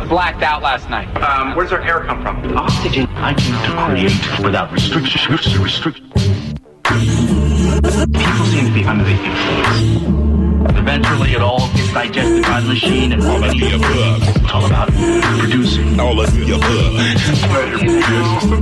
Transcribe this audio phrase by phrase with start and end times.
[0.00, 1.08] were blacked out last night.
[1.22, 2.56] Um, where does our air come from?
[2.56, 5.32] Oxygen I came to create without restriction.
[5.32, 6.10] Restriction.
[6.84, 10.78] People seem to be under the influence.
[10.78, 14.37] Eventually, it all gets digested by the machine and all of the above.
[14.48, 16.00] It's all about producing.
[16.00, 16.94] All of the above.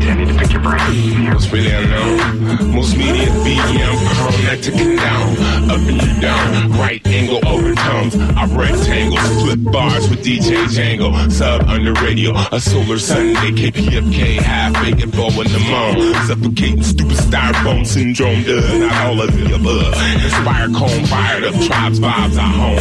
[0.02, 1.30] I need to pick your brain.
[1.30, 2.74] It's really unknown.
[2.74, 5.70] Most media BM chromatic down.
[5.70, 6.72] Up and you down.
[6.72, 8.16] Right angle overtones.
[8.16, 9.42] I rectangles.
[9.45, 11.30] Flip bars with DJ Django.
[11.30, 12.32] Sub under radio.
[12.50, 13.52] A solar Sunday.
[13.52, 14.38] KPFK.
[14.42, 16.14] Half bacon bow in the moon.
[16.27, 18.42] Suffocating stupid styrofoam syndrome.
[18.42, 19.95] Does not all of the above.
[20.24, 21.55] Inspire cone fired up.
[21.62, 22.78] Tribes vibes at home.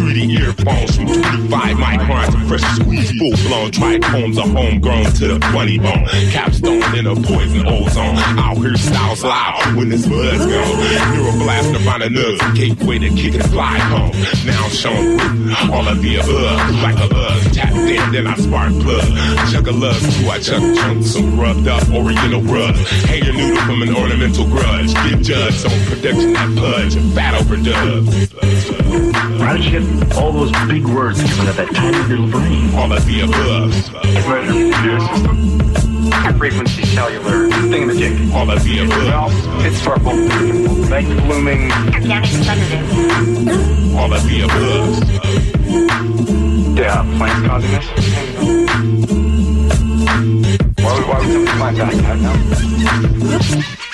[0.00, 3.12] 3D earphones from 25 microns to fresh squeeze.
[3.18, 6.06] Full blown trichomes are homegrown to the funny bone.
[6.32, 8.16] Capstone in a poison ozone.
[8.40, 10.78] Out here styles loud when this buzz gone.
[11.12, 12.40] Neuroblast find a nose.
[12.54, 14.12] Gateway to kick and fly home.
[14.46, 15.20] Now I'm shown
[15.70, 16.82] all of the above.
[16.82, 17.54] Like a buzz.
[17.54, 19.06] Tap in, then I spark plug.
[19.52, 22.74] Chuck a love so I chuck chunks some rubbed up rub.
[23.06, 24.94] Hang your noodle from an ornamental grudge.
[24.94, 26.94] Get judged on production that pudge.
[29.48, 32.74] How did you get all those big words coming out that tiny little brain?
[32.74, 33.72] All of the above.
[34.26, 35.00] Where's your?
[36.12, 38.32] High frequency cellular thingamajig.
[38.32, 39.64] All of the Well, above.
[39.66, 40.14] it's purple.
[40.88, 41.70] Make blooming.
[41.72, 42.30] Organic.
[43.98, 44.88] All of the above.
[46.78, 47.86] Yeah, plants causing this.
[50.80, 51.94] Why would, why would somebody plant that?
[51.94, 53.87] I don't know.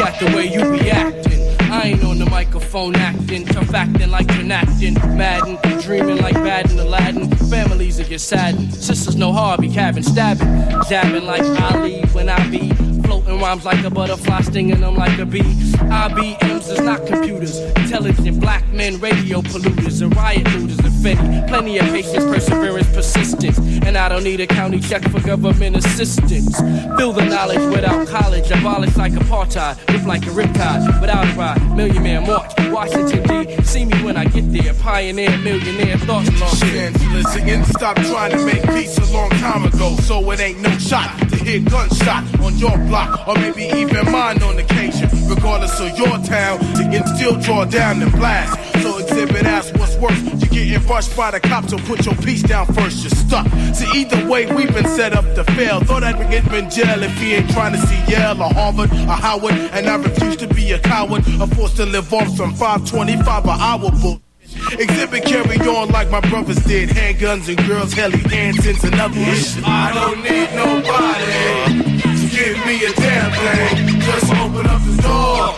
[0.00, 1.40] At the way you be acting.
[1.70, 4.94] I ain't on the microphone acting, tough acting like you're acting.
[5.16, 7.30] Madden, dreaming like Madden Aladdin.
[7.48, 8.74] Families that get saddened.
[8.74, 10.48] Sisters no hobby, cabin stabbing.
[10.88, 12.93] Jabbing like Ali when I be.
[13.04, 15.40] Floating rhymes like a butterfly, stinging them like a bee.
[15.40, 17.58] IBMs is not computers.
[17.58, 21.48] Intelligent black men, radio polluters, and riot looters and Fetty.
[21.48, 23.58] Plenty of patience, perseverance, persistence.
[23.84, 26.58] And I don't need a county check for government assistance.
[26.96, 28.50] Fill the knowledge without college.
[28.50, 29.76] Abolish like apartheid.
[29.92, 31.76] Rip like a riptide without a ride.
[31.76, 32.52] Million man march.
[32.70, 33.62] Washington D.
[33.64, 34.72] See me when I get there.
[34.74, 36.30] Pioneer, millionaire, thoughts.
[36.62, 37.64] Angeles again.
[37.66, 39.96] Stop trying to make peace a long time ago.
[39.96, 44.58] So it ain't no shot hear gunshot on your block, or maybe even mine on
[44.58, 45.08] occasion.
[45.28, 48.58] Regardless of your town, you can still draw down and blast.
[48.82, 50.20] So exhibit ask what's worse.
[50.22, 53.02] You getting rushed by the cops, so put your piece down first.
[53.04, 53.46] You're stuck.
[53.74, 55.80] See, either way, we've been set up to fail.
[55.80, 59.18] Thought I'd get in jail if he ain't trying to see Yale or Harvard or
[59.26, 59.54] Howard.
[59.54, 63.50] And I refuse to be a coward, or forced to live off some 525 an
[63.50, 64.23] hour book.
[64.72, 66.88] Exhibit carry on like my brothers did.
[66.90, 69.62] Handguns and girls, heli dancings and other shit.
[69.64, 71.82] I don't need nobody
[72.20, 74.00] to give me a damn thing.
[74.00, 75.54] Just open up the door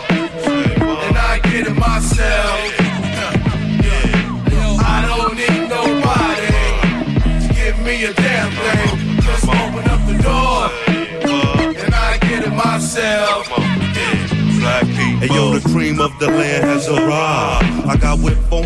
[1.07, 2.73] and I get it myself.
[4.79, 6.53] I don't need nobody
[7.47, 9.21] to give me a damn thing.
[9.21, 10.69] Just open up the door
[11.83, 13.47] and I get it myself.
[15.19, 17.46] Hey yo, the cream of the land has arrived.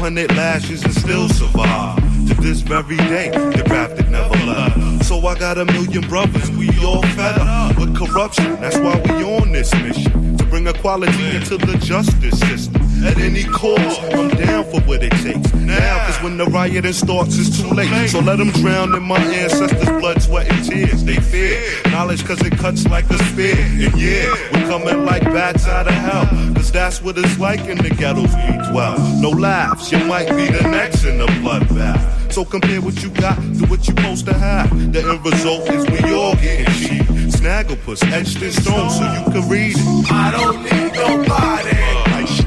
[0.01, 1.97] I got whipped 400 lashes and still survive.
[2.27, 5.05] To this very day, the grafted never left.
[5.05, 8.59] So I got a million brothers, we all fed up with corruption.
[8.59, 12.90] That's why we on this mission to bring equality into the justice system.
[13.03, 15.53] At any cost, I'm down for what it takes.
[15.53, 18.09] Now, cause when the rioting starts, it's too late.
[18.09, 21.03] So let them drown in my ancestors' blood, sweat, and tears.
[21.03, 21.59] They fear
[21.91, 23.55] knowledge cause it cuts like a spear.
[23.57, 26.25] And yeah, we're coming like bats out of hell.
[26.53, 28.97] Cause that's what it's like in the ghettos we dwell.
[29.19, 32.31] No laughs, you might be the next in the bloodbath.
[32.31, 34.69] So compare what you got to what you're supposed to have.
[34.93, 37.05] The end result is we all getting cheap.
[37.33, 40.11] Snagglepuss etched in stone so you can read it.
[40.11, 41.90] I don't need nobody.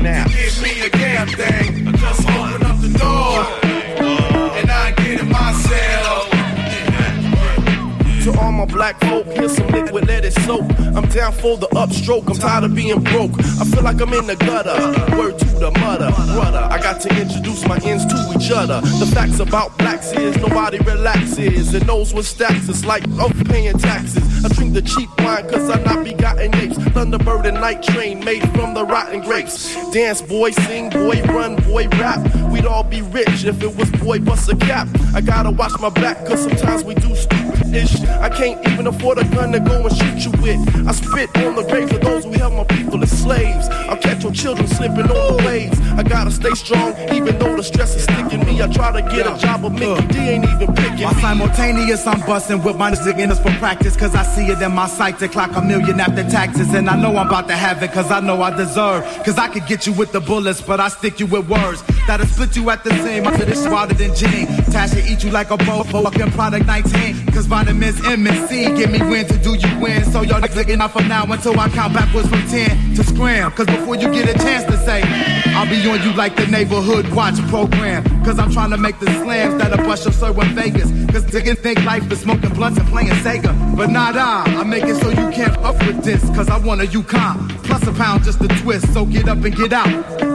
[0.05, 0.29] Snap.
[0.29, 1.95] Give me a damn thing.
[1.95, 3.34] Just open up the door
[8.67, 10.65] Black folk, here's some liquid, let it soak.
[10.97, 13.33] I'm down for the upstroke, I'm tired of being broke.
[13.61, 14.75] I feel like I'm in the gutter.
[15.17, 16.67] Word to the mother, brother.
[16.71, 18.81] I got to introduce my ends to each other.
[18.81, 23.79] The facts about blacks is nobody relaxes and knows what stacks is like of paying
[23.79, 24.45] taxes.
[24.45, 26.77] I drink the cheap wine cause I'm not begotten apes.
[26.77, 29.75] Thunderbird and night train made from the rotten grapes.
[29.93, 32.21] Dance boy, sing boy, run boy, rap.
[32.51, 34.89] We'd all be rich if it was boy bust a cap.
[35.15, 38.01] I gotta watch my back cause sometimes we do stupid ish.
[38.03, 40.87] I can't even afford a gun to go and shoot you with.
[40.87, 43.69] I spit on the graves of those who held my people as slaves.
[43.69, 45.79] I'll catch your children slipping on the waves.
[45.99, 48.63] I gotta stay strong, even though the stress is sticking me.
[48.63, 51.21] I try to get a job, but Mickey D ain't even picking me.
[51.21, 53.97] simultaneous, I'm busting with my niggas for practice.
[53.97, 56.73] Cause I see it in my sight to clock a million after taxes.
[56.75, 59.05] And I know I'm about to have it cause I know I deserve.
[59.25, 61.83] Cause I could get you with the bullets, but I stick you with words.
[62.07, 63.27] That'll split you at the seam.
[63.27, 64.47] After this wilder than Gene.
[64.75, 67.27] Tasha eat you like a bow, fucking product 19.
[67.33, 70.05] Cause vitamins M and C give me win to do you win.
[70.05, 73.51] So y'all looking out from now until I count backwards from 10 to scram.
[73.53, 75.03] Cause before you get a chance to say,
[75.55, 78.05] I'll be on you like the neighborhood watch program.
[78.25, 80.91] Cause I'm trying to make the slams that'll bust your soul in Vegas.
[81.11, 83.77] Cause niggas think life is smoking blunts and playing Sega.
[83.77, 86.23] But not I, I make it so you can't fuck with this.
[86.31, 87.49] Cause I want a Yukon.
[87.65, 88.93] Plus a pound just a twist.
[88.93, 89.89] So get up and get out.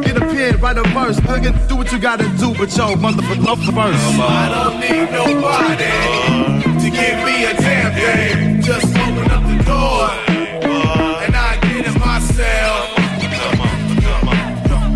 [0.04, 1.20] Get a pen, write a verse.
[1.20, 2.54] Huggin', do what you gotta do.
[2.54, 3.96] But yo, motherfucker, love the verse.
[4.20, 6.59] I don't need nobody
[6.90, 8.62] to give me a damn thing.
[8.62, 10.10] Just open up the door
[11.24, 12.96] and I get it myself.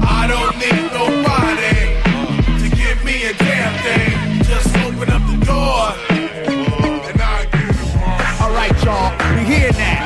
[0.01, 1.75] I don't need nobody
[2.61, 4.43] to give me a damn thing.
[4.43, 5.93] Just open up the door
[7.09, 8.41] and I get it myself.
[8.41, 10.01] All right, y'all, we here now.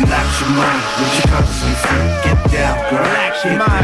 [0.00, 2.08] Relax your mind, let your conscience be free.
[2.24, 3.00] Get down, girl.
[3.00, 3.79] Relax your mind,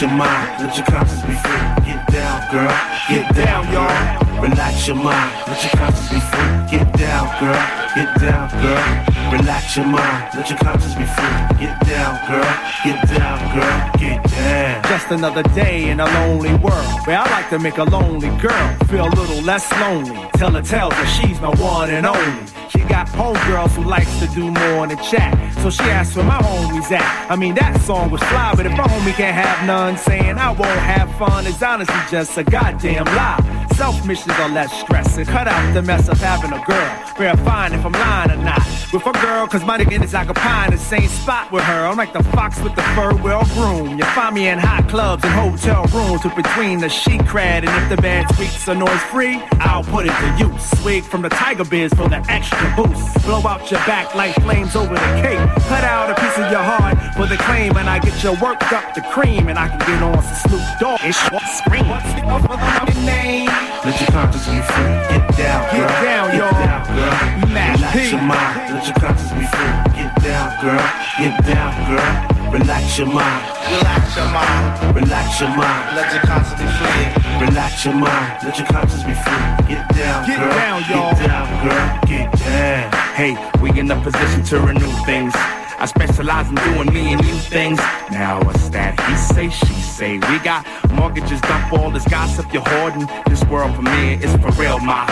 [0.00, 1.84] your mind, let your conscience be free.
[1.84, 2.68] Get down, girl.
[3.08, 4.25] Get down, y'all.
[4.40, 6.78] Relax your mind, let your conscience be free.
[6.78, 7.86] Get down, girl.
[7.96, 9.06] Get down, girl.
[9.32, 11.66] Relax your mind, let your conscience be free.
[11.66, 12.54] Get down, girl.
[12.84, 13.90] Get down, girl.
[13.98, 14.82] Get down.
[14.84, 18.76] Just another day in a lonely world where I like to make a lonely girl
[18.88, 20.20] feel a little less lonely.
[20.34, 22.46] Tell her tells her she's my one and only.
[22.68, 25.32] She got homegirls who likes to do more than chat.
[25.62, 27.30] So she asked where my homies at.
[27.30, 30.50] I mean, that song was fly, but if my homie can't have none, saying I
[30.50, 33.65] won't have fun is honestly just a goddamn lie.
[33.76, 37.14] Self missions are less stress and cut out the mess of having a girl.
[37.18, 38.66] Verifying if I'm lying or not.
[38.90, 41.86] With a girl, cause my nigga is occupying the same spot with her.
[41.86, 43.98] I'm like the fox with the fur well groomed.
[43.98, 47.68] You find me in hot clubs and hotel rooms with between the sheet cred.
[47.68, 50.62] And if the band tweaks are noise free, I'll put it to use.
[50.80, 53.22] Swig from the Tiger Biz for the extra boost.
[53.26, 55.62] Blow out your back like flames over the cape.
[55.68, 57.76] Cut out a piece of your heart for the claim.
[57.76, 59.48] And I get you worked up to cream.
[59.48, 61.86] And I can get on some Snoop Dogg and sh- scream.
[61.90, 63.65] What's the name?
[63.86, 64.94] Let your conscience be free.
[65.14, 65.86] Get down, girl.
[65.86, 66.50] Get down, Get y'all.
[66.58, 67.14] down, girl.
[67.46, 68.74] Relax your mind.
[68.74, 69.74] Let your conscience be free.
[69.94, 70.86] Get down, girl.
[71.22, 72.50] Get down, girl.
[72.50, 73.42] Relax your mind.
[73.70, 74.96] Relax your mind.
[74.96, 75.96] Relax your mind.
[75.96, 77.46] Let your conscience be free.
[77.46, 78.42] Relax your mind.
[78.42, 79.46] Let your conscience be free.
[79.70, 80.50] Get down, Get girl.
[80.50, 81.14] down, y'all.
[81.14, 82.00] Get down, girl.
[82.06, 82.92] Get down.
[83.14, 83.32] Hey,
[83.62, 85.32] we in a position to renew things.
[85.78, 87.78] I specialize in doing me and you things.
[88.10, 88.98] Now what's that?
[89.00, 90.14] He say, she say.
[90.14, 93.06] We got mortgages, dump all this gossip you're hoarding.
[93.28, 95.04] This world for me is for real, ma.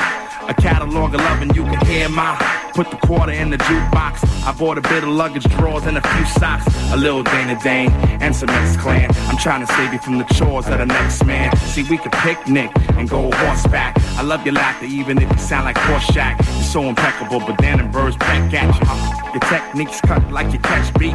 [0.49, 4.45] A catalog of loving you can hear my Put the quarter in the jukebox.
[4.45, 6.67] I bought a bit of luggage, drawers, and a few socks.
[6.93, 9.11] A little Dana Dane and some X Clan.
[9.29, 11.57] I'm trying to save you from the chores of the next man.
[11.59, 13.97] See, we could picnic and go horseback.
[14.19, 16.39] I love your laughter, even if you sound like Horshack.
[16.39, 19.31] You're so impeccable, but Dan and birds back at you.
[19.33, 21.15] Your technique's cut like you catch beat.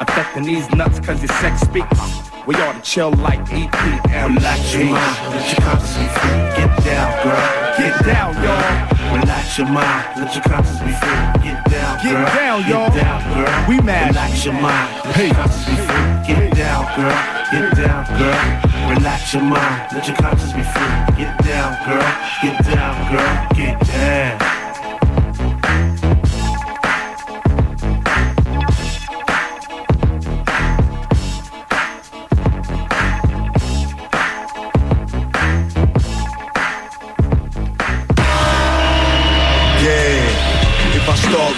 [0.00, 1.84] Affecting these nuts cause your sex speak.
[2.48, 4.36] We ought to chill like EPM.
[4.36, 6.30] Relax your mind, let your conscience be free.
[6.56, 7.76] Get down, girl.
[7.76, 9.20] Get down, y'all.
[9.20, 11.44] Relax your mind, let your conscience be free.
[11.44, 12.24] Get down, girl.
[12.24, 12.88] Get down, y'all.
[12.88, 13.68] Get down, girl.
[13.68, 14.08] We mad.
[14.08, 16.34] Relax your mind, let your conscience be free.
[16.34, 17.18] Get down, girl.
[17.52, 18.96] Get down, girl.
[18.96, 21.20] Relax your mind, let your conscience be free.
[21.20, 22.08] Get down, girl.
[22.40, 23.48] Get down, girl.
[23.54, 24.57] Get down.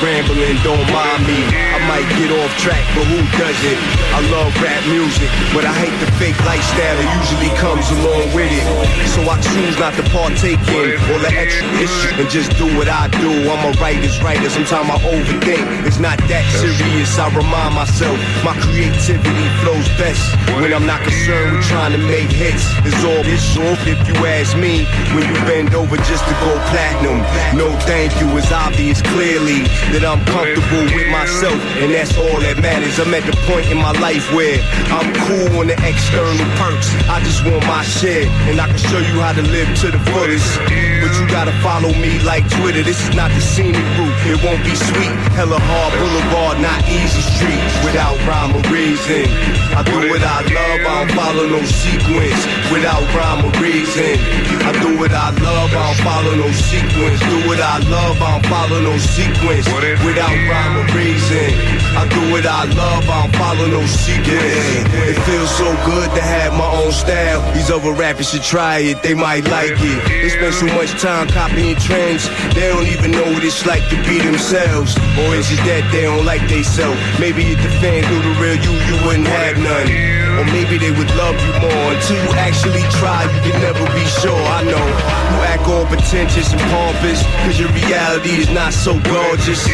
[0.03, 1.70] Rambling, don't mind me.
[1.91, 3.81] I might get off track, but who doesn't?
[4.15, 8.47] I love rap music, but I hate the fake lifestyle that usually comes along with
[8.47, 8.63] it.
[9.11, 12.87] So I choose not to partake in all the extra issues and just do what
[12.87, 13.35] I do.
[13.51, 15.67] I'm a writer's writer, sometimes I overthink.
[15.83, 18.15] It's not that serious, I remind myself
[18.47, 20.23] my creativity flows best
[20.63, 22.71] when I'm not concerned with trying to make hits.
[22.87, 24.87] It's all this off if you ask me.
[25.11, 27.19] When you bend over just to go platinum,
[27.59, 28.31] no thank you.
[28.39, 33.01] It's obvious clearly that I'm comfortable with myself, and that's all that matters.
[33.01, 34.61] I'm at the point in my life where
[34.93, 36.93] I'm cool on the external perks.
[37.09, 40.01] I just want my share, and I can show you how to live to the
[40.13, 40.61] fullest.
[41.01, 42.85] But you gotta follow me like Twitter.
[42.85, 44.17] This is not the scenic route.
[44.29, 45.15] It won't be sweet.
[45.33, 47.61] Hella hard boulevard, not easy street.
[47.85, 49.25] Without rhyme or reason.
[49.73, 50.81] I do what I love.
[50.85, 52.41] I don't follow no sequence.
[52.71, 54.21] without rhyme or reason.
[54.63, 57.21] I do what I love, I don't follow no sequence.
[57.21, 59.67] Do what I love, I don't follow no sequence.
[60.05, 61.70] Without rhyme or reason.
[61.97, 64.31] I do what I love, I don't follow no sequence.
[65.11, 67.41] It feels so good to have my own style.
[67.53, 69.99] These other rappers should try it, they might like it.
[70.09, 73.97] They spend so much time copying trends, they don't even know what it's like to
[74.09, 74.97] be themselves.
[75.19, 76.97] Or is it that they don't like they self?
[77.19, 79.89] Maybe if the fans knew the real you, you wouldn't have none.
[80.39, 83.27] Or maybe they would love you more until you actually try.
[83.29, 84.43] You can never be sure.
[84.57, 89.67] I know you act all pretentious and pompous, cause your reality is not so gorgeous.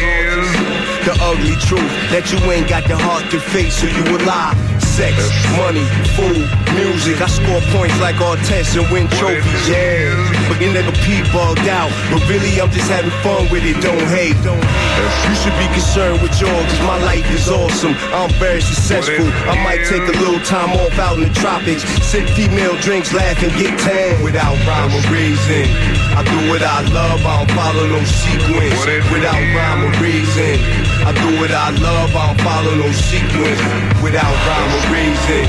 [1.07, 1.79] The ugly truth
[2.11, 4.86] that you ain't got the heart to face, so you will lie.
[4.97, 5.13] Sex,
[5.61, 5.85] money,
[6.17, 6.41] food,
[6.73, 7.21] music.
[7.21, 10.09] I score points like all tests and win trophies, yeah.
[10.49, 11.93] But you nigga P bugged out.
[12.09, 14.33] But really, I'm just having fun with it, don't hate.
[14.41, 17.93] You should be concerned with yours, cause my life is awesome.
[18.09, 19.29] I'm very successful.
[19.45, 21.85] I might take a little time off out in the tropics.
[22.01, 25.69] Sip female drinks, laugh and get tan without rhyme or reason.
[26.17, 28.81] I do what I love, I don't follow no sequence.
[29.13, 30.57] Without rhyme or reason.
[31.05, 33.61] I do what I love, I don't follow no sequence.
[34.01, 35.43] Without rhyme or reason.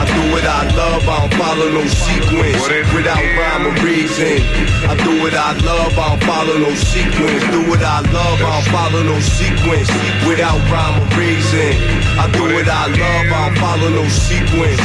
[0.00, 2.60] I do what I love, I don't follow no sequence.
[2.94, 4.40] Without rhyme or reason.
[4.88, 7.42] I do what I love, I don't follow no sequence.
[7.50, 9.90] Do what I love, I don't follow no sequence.
[10.26, 11.72] Without rhyme or reason.
[12.18, 14.84] I do what I love, I don't follow no sequence.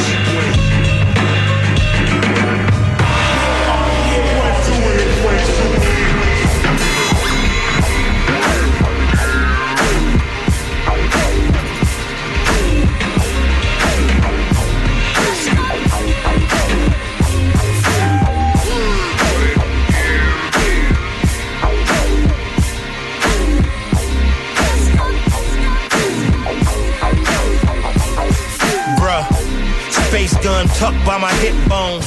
[30.85, 31.99] Tucked by my hip bone.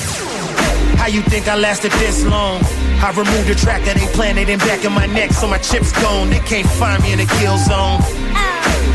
[0.98, 2.60] How you think I lasted this long?
[3.02, 6.30] I removed the tracker they planted in back of my neck, so my chips gone.
[6.30, 8.00] They can't find me in the kill zone.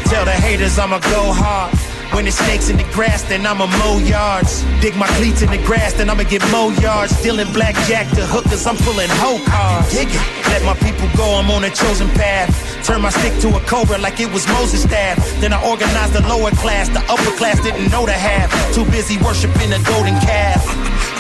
[0.09, 1.82] Tell the haters I'ma go hard.
[2.13, 4.63] When there's snakes in the grass, then I'ma mow yards.
[4.82, 7.20] Dig my cleats in the grass, then I'ma get more yards.
[7.24, 9.91] Dealing blackjack to hookers, I'm pulling hoe cards.
[9.91, 10.43] Dig it.
[10.53, 12.53] Let my people go, I'm on a chosen path.
[12.86, 15.17] Turn my stick to a cobra like it was Moses' staff.
[15.41, 18.51] Then I organized the lower class, the upper class didn't know to have.
[18.75, 20.62] Too busy worshiping the golden calf.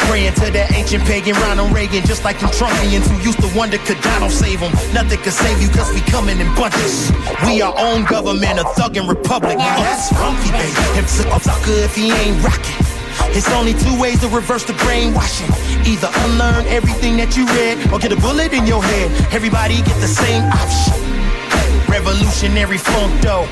[0.07, 3.77] Praying to that ancient pagan Ronald Reagan, just like them Trumpians who used to wonder
[3.79, 4.71] could Donald save them.
[4.93, 7.11] Nothing could save you cause we coming in bunches.
[7.45, 9.57] We our own government, a thuggin' republic.
[9.57, 10.75] Now uh, that's funky, baby.
[10.99, 12.83] A sucker if he ain't rockin'.
[13.35, 15.49] It's only two ways to reverse the brainwashing.
[15.85, 19.09] Either unlearn everything that you read or get a bullet in your head.
[19.33, 20.99] Everybody get the same option.
[21.89, 23.47] Revolutionary funk though.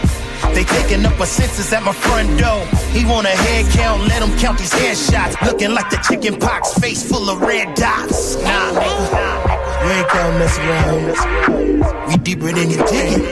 [0.54, 2.66] They taking up a census at my front door.
[2.92, 5.40] He want a head count, let him count these headshots.
[5.46, 8.36] Looking like the chicken pox, face full of red dots.
[8.44, 9.62] Nah, nigga.
[9.82, 12.08] You ain't gonna mess around.
[12.10, 13.24] We deeper than you think.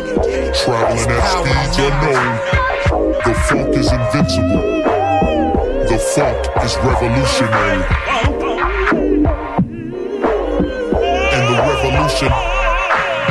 [0.55, 2.33] Traveling at speeds unknown,
[3.25, 4.63] the funk is invincible.
[5.89, 7.83] The funk is revolutionary.
[11.35, 12.31] And the revolution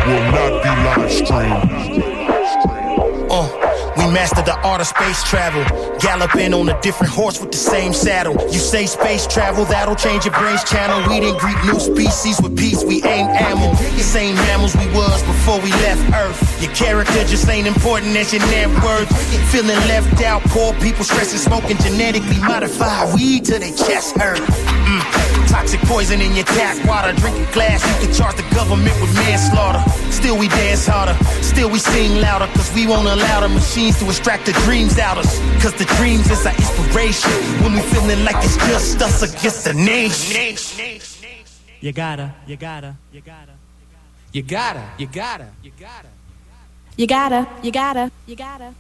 [0.07, 2.38] will not be live streamed.
[4.13, 5.63] Mastered the art of space travel.
[5.99, 8.35] Galloping on a different horse with the same saddle.
[8.51, 10.99] You say space travel, that'll change your brain's channel.
[11.09, 13.75] We didn't greet new species with peace, we ain't animal.
[13.75, 16.63] The same mammals we was before we left Earth.
[16.63, 19.11] Your character just ain't important as your net worth.
[19.53, 24.39] Feeling left out, poor people stressing, smoking genetically modified weed till they chest hurt.
[24.39, 25.28] Mm.
[25.49, 27.13] Toxic poison in your tap water.
[27.21, 29.83] Drink a glass, you can charge the government with manslaughter.
[30.11, 32.47] Still we dance harder, still we sing louder.
[32.53, 35.39] Cause we won't allow the machines to extract the dreams out of us.
[35.63, 37.31] Cause the dreams is our inspiration.
[37.63, 40.59] When we feeling like it's just us against the nation.
[41.81, 43.53] You gotta, you gotta, you gotta.
[44.33, 46.09] You gotta, you gotta, you gotta.
[46.97, 48.75] You gotta, you gotta, you gotta.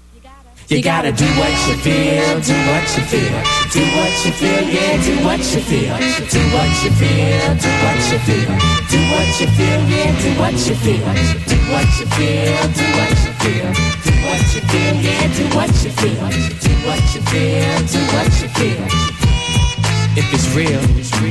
[0.68, 3.40] You gotta do what you feel, do what you feel,
[3.72, 5.96] do what you feel, yeah, do what you feel,
[6.28, 8.52] do what you feel, do what you feel,
[8.92, 11.08] do what you feel, yeah, do what you feel,
[11.48, 13.72] do what you feel, do what you feel,
[14.04, 16.28] do what you feel, yeah, do what you feel,
[16.60, 18.84] do what you feel, do what you feel.
[20.20, 21.27] If it's real, it's real.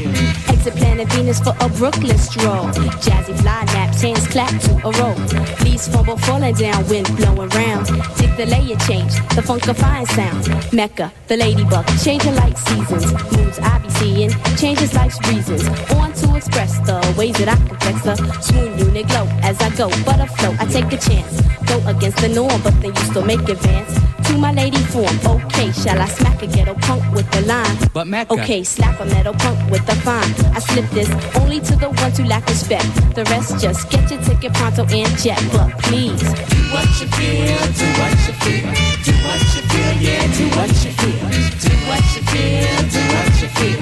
[0.68, 2.66] Exit planet Venus for a Brooklyn stroll.
[3.00, 5.16] Jazzy fly naps, hands clap to a roll.
[5.64, 7.86] Leaves fumble falling down, wind blowing round.
[8.18, 10.74] Dig the layer change, the funkifying sound.
[10.74, 13.06] Mecca, the ladybug, changing like seasons.
[13.38, 15.66] Moods I be seeing, changes life's reasons.
[15.92, 19.70] On to express the ways that I can flex the swoon unit glow as I
[19.78, 19.88] go.
[20.04, 21.42] But afloat, I take a chance.
[21.68, 24.07] Go against the norm, but then you still make advance.
[24.28, 25.16] To my lady form.
[25.26, 27.78] Okay, shall I smack a ghetto punk with the line?
[27.94, 28.34] But Mecca.
[28.34, 30.32] Okay, slap a metal punk with the fine.
[30.56, 32.88] I slip this only to the ones who lack respect.
[33.16, 35.42] The rest just get your ticket pronto and jet.
[35.52, 38.68] But please, do what you feel, do what you feel,
[39.08, 41.26] do what you feel, yeah, do what you feel,
[41.64, 43.82] do what you feel, do what you feel.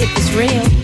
[0.00, 0.77] If it's real.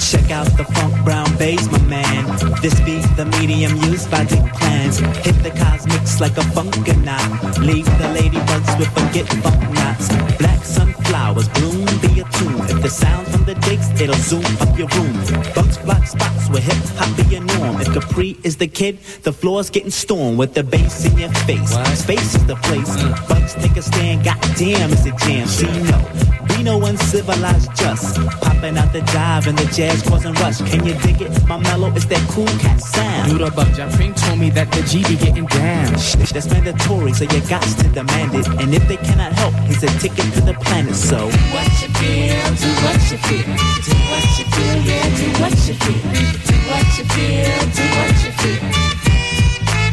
[0.00, 2.24] Check out the funk brown bass, my man.
[2.62, 4.98] This be the medium used by Dick Plans.
[4.98, 7.58] Hit the cosmics like a funkonaut.
[7.58, 10.08] Leave the ladybugs with forget funk knots.
[10.38, 12.60] Black sunflowers bloom, be a tune.
[12.72, 15.12] If the sound from the digs, it'll zoom up your room.
[15.54, 17.80] Bugs block spots where hip hop be a norm.
[17.80, 21.70] If Capri is the kid, the floor's getting stormed with the bass in your face.
[22.00, 22.96] Space is the place.
[23.28, 25.46] Bugs take a stand, goddamn, it's a jam.
[25.46, 26.39] See, no.
[26.60, 30.58] Be no uncivilized just popping out the dive and the jazz causing rush.
[30.58, 31.32] Can you dig it?
[31.48, 33.30] My mellow is that cool cat sound.
[33.30, 35.98] Do the bug Cream told me that the G be getting down.
[35.98, 38.46] Shh, That's mandatory, so you got to demand it.
[38.60, 40.94] And if they cannot help, he's a ticket to the planet.
[40.96, 43.48] So Do what you feel, do what you feel,
[43.80, 48.16] do what you feel, yeah, do what you feel, do what you feel, do what
[48.20, 48.99] you feel.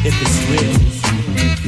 [0.04, 1.08] If it's real.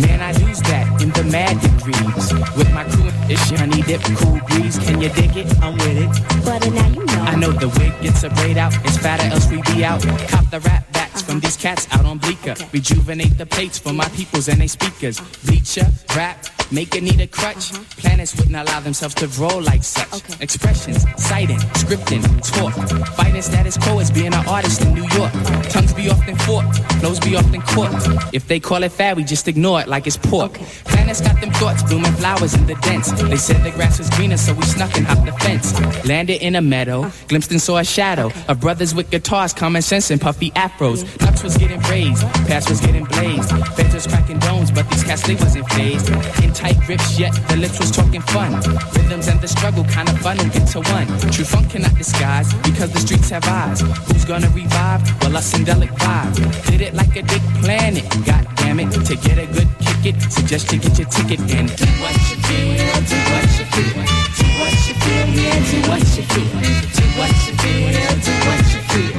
[0.06, 2.32] Man, I use that in the mad degrees.
[2.56, 4.78] With my crew, it's honey dip, cool breeze.
[4.78, 5.46] Can you dig it?
[5.62, 6.44] I'm with it.
[6.44, 7.22] But now you know.
[7.22, 8.72] I know the wig gets a braid out.
[8.84, 10.02] It's fatter, else we be out.
[10.28, 12.54] Cop the rap backs from these cats out on Bleecker.
[12.72, 15.20] Rejuvenate the plates for my peoples and they speakers.
[15.20, 15.28] Uh-huh.
[15.46, 17.72] Bleacher, rap, make it need a crutch.
[17.72, 17.84] Uh-huh.
[17.98, 20.40] Planets wouldn't allow themselves to roll like such.
[20.40, 22.72] Expressions, citing, scripting, talk.
[23.16, 25.32] Fighting status quo as being an artist in New York.
[25.68, 27.90] Tongues be often forked, flows be often caught.
[28.32, 30.54] If they call it fad, we just ignore it like it's pork.
[30.84, 33.10] Planets got them thoughts, blooming flowers in the dents.
[33.22, 35.78] They said the grass was greener, so we snuck and hopped the fence.
[36.06, 37.10] Landed in a meadow, uh.
[37.28, 41.04] glimpsed and saw a shadow of brothers with guitars, common sense and puffy afros.
[41.20, 43.50] Nuts was getting raised, past was getting blazed.
[43.76, 46.08] Feds was cracking domes, but these cats they wasn't phased.
[46.42, 48.52] In tight grips, yet the lips was talking fun.
[48.94, 51.06] Rhythms and the struggle kind of bundled into one.
[51.30, 53.80] True funk cannot disguise because the streets have eyes.
[53.80, 55.02] Who's gonna revive?
[55.22, 56.66] Well, us syndelic vibe.
[56.66, 58.04] Did it like a big planet.
[58.26, 61.68] God damn it, to get a good kick it, suggest you get your ticket and
[61.76, 63.94] do what you feel, do what you feel,
[64.38, 65.26] do what you feel,
[65.70, 66.50] do what you feel,
[66.96, 67.92] do what you feel,
[68.26, 69.18] do what you feel.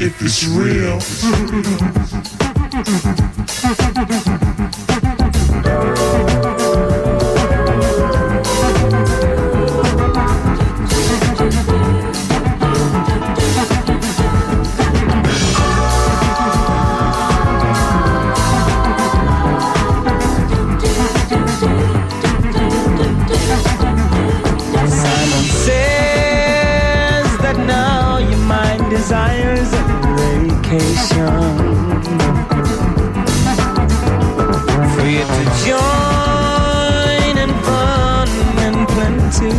[0.00, 0.98] If it's real.
[34.94, 38.28] For you to join in fun
[38.66, 39.50] and plenty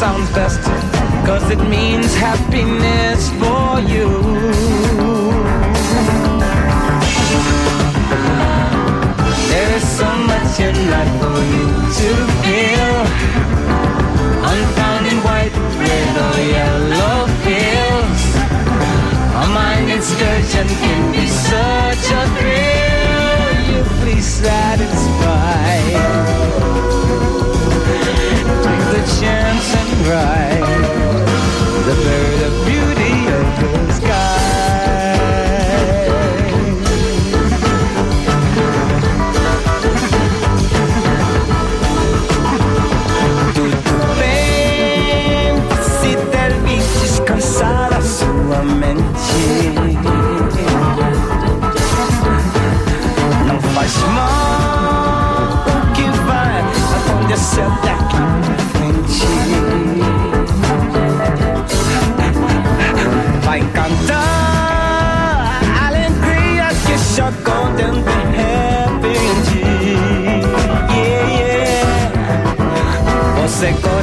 [0.00, 0.62] sounds best.
[1.26, 4.08] Cause it means happiness for you.
[9.50, 11.66] There is so much in life for you
[11.98, 12.10] to
[12.40, 12.94] feel.
[14.52, 18.22] Unfound in white, red, or yellow fields.
[19.42, 23.52] A mind excursion can be such a thrill.
[23.70, 25.80] You please satisfy.
[30.04, 30.89] Chance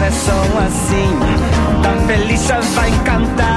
[0.07, 1.81] É começam assim.
[1.81, 3.56] da feliz, já vai cantar.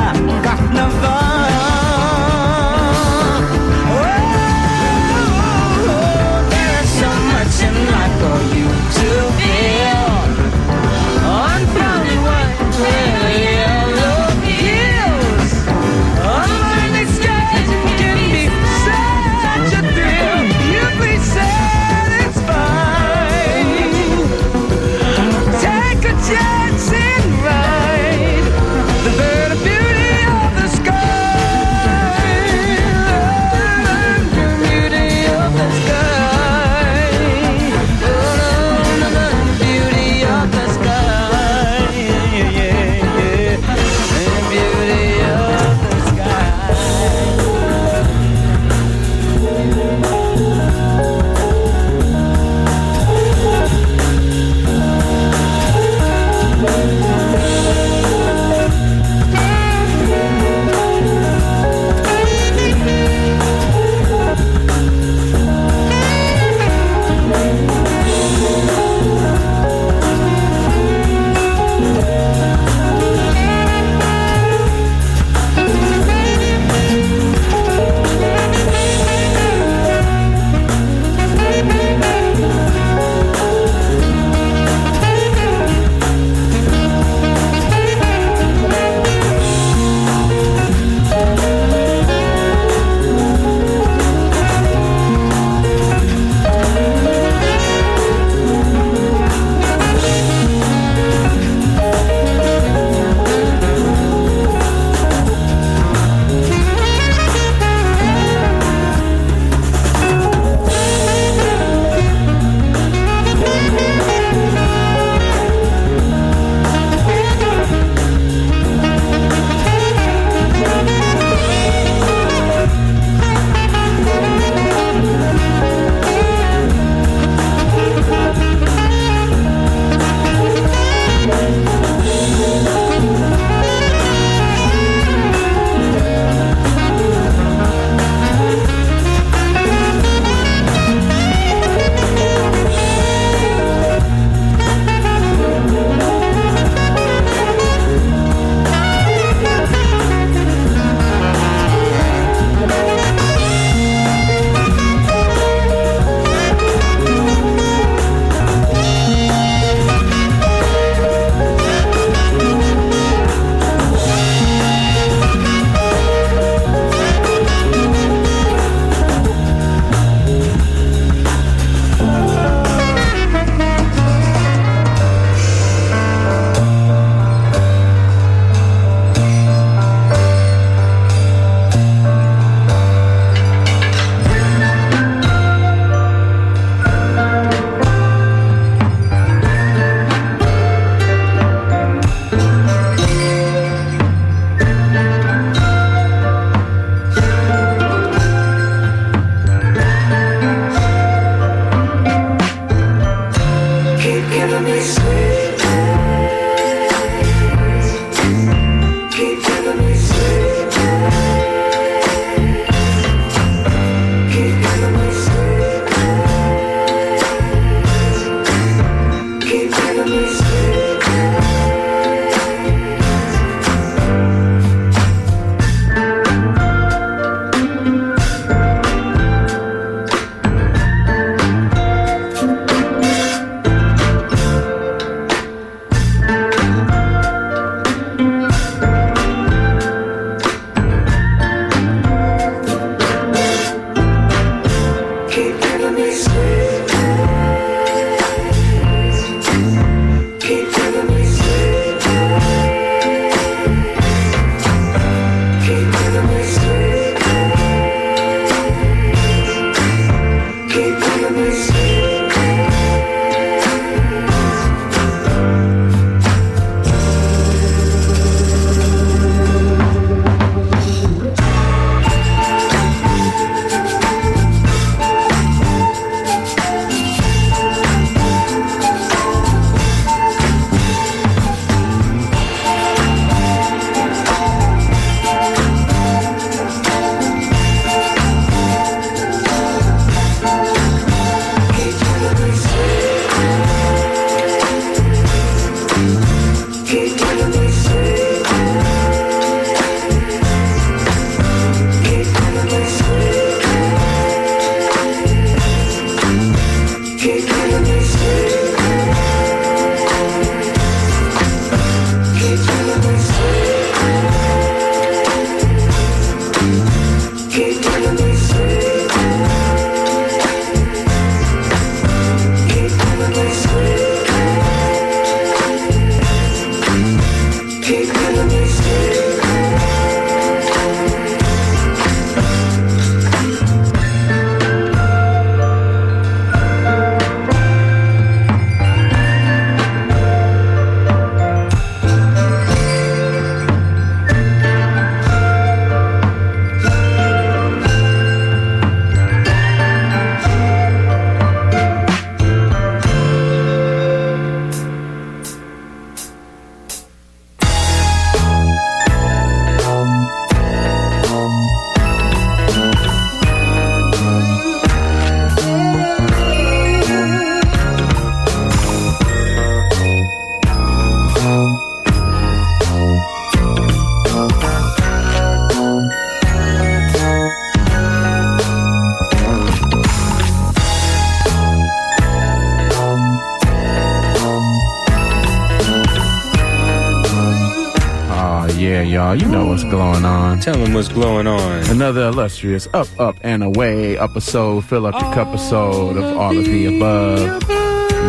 [390.70, 391.90] Tell them what's going on.
[391.90, 394.84] Another illustrious up, up, and away episode.
[394.84, 397.68] Fill up your cup episode of all of the above.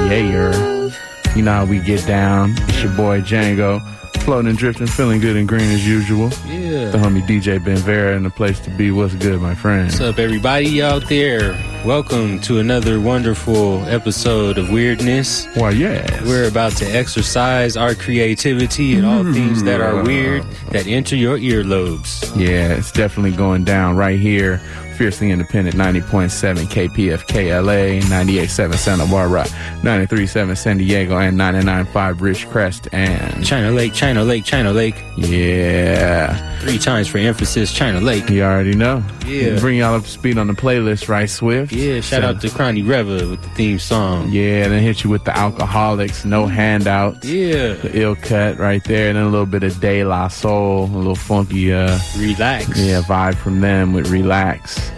[0.09, 0.89] Yeah,
[1.35, 2.55] you know how we get down.
[2.61, 3.79] It's your boy Django.
[4.23, 6.29] Floating and drifting, feeling good and green as usual.
[6.47, 6.89] Yeah.
[6.89, 8.89] The homie DJ Ben Vera in the place to be.
[8.89, 9.89] What's good, my friend?
[9.89, 11.53] What's up, everybody out there?
[11.85, 15.47] Welcome to another wonderful episode of Weirdness.
[15.55, 16.21] Why, yes.
[16.27, 20.05] We're about to exercise our creativity and all things that are mm.
[20.05, 22.21] weird that enter your earlobes.
[22.39, 24.59] Yeah, it's definitely going down right here.
[24.95, 29.45] Fiercely Independent 90.7 KPFK LA, 98.7 Santa Barbara,
[29.81, 35.03] 93.7 San Diego, and 99.5 Ridgecrest and China Lake, China Lake, China Lake.
[35.17, 36.50] Yeah.
[36.61, 38.29] Three times for emphasis, China Lake.
[38.29, 39.03] You already know.
[39.25, 39.59] Yeah.
[39.59, 41.71] Bring y'all up to speed on the playlist, right, Swift?
[41.73, 44.29] Yeah, shout So- out to Cronny Reva with the theme song.
[44.31, 47.25] Yeah, then hit you with the Alkaholiks, no handouts.
[47.25, 47.73] Yeah.
[47.73, 50.95] The ill cut right there, and then a little bit of De La Soul, a
[50.95, 52.77] little funky uh Relax.
[52.77, 54.91] Yeah, vibe from them with relax.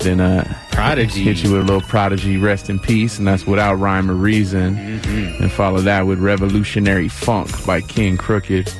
[0.00, 1.22] Then uh Prodigy.
[1.24, 4.76] hit you with a little prodigy, rest in peace, and that's without rhyme or reason.
[4.76, 5.42] Mm-hmm.
[5.42, 8.72] And follow that with Revolutionary Funk by King Crooked.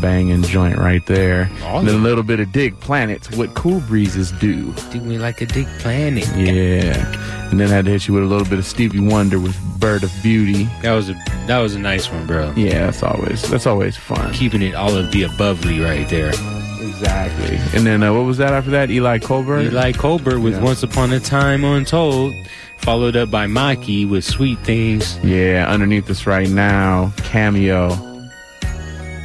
[0.00, 1.50] Banging joint right there.
[1.62, 4.72] And then a little bit of Dig Planets, what cool breezes do.
[4.92, 6.26] Do me like a dig planet.
[6.36, 7.50] Yeah.
[7.50, 9.56] And then I had to hit you with a little bit of Stevie Wonder with
[9.78, 10.64] Bird of Beauty.
[10.82, 11.14] That was a
[11.46, 12.52] that was a nice one, bro.
[12.56, 14.32] Yeah, that's always that's always fun.
[14.32, 16.32] Keeping it all of the abovely right there.
[16.80, 17.56] Exactly.
[17.76, 18.90] And then uh, what was that after that?
[18.90, 19.62] Eli Colbert.
[19.62, 20.62] Eli Colbert with Yeah.
[20.62, 22.32] Once Upon a Time Untold,
[22.78, 25.18] followed up by Maki with Sweet Things.
[25.22, 28.13] Yeah, underneath us right now, cameo.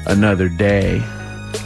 [0.09, 0.99] Another day.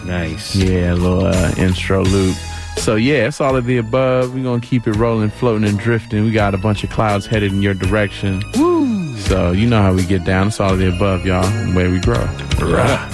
[0.05, 0.55] Nice.
[0.55, 2.35] Yeah, a little uh, intro loop.
[2.77, 4.35] So yeah, it's all of the above.
[4.35, 6.25] We're gonna keep it rolling, floating, and drifting.
[6.25, 8.43] We got a bunch of clouds headed in your direction.
[8.55, 9.15] Woo!
[9.17, 10.47] So you know how we get down.
[10.47, 11.45] It's all of the above, y'all.
[11.45, 12.25] And where we grow.
[12.59, 13.09] Rah.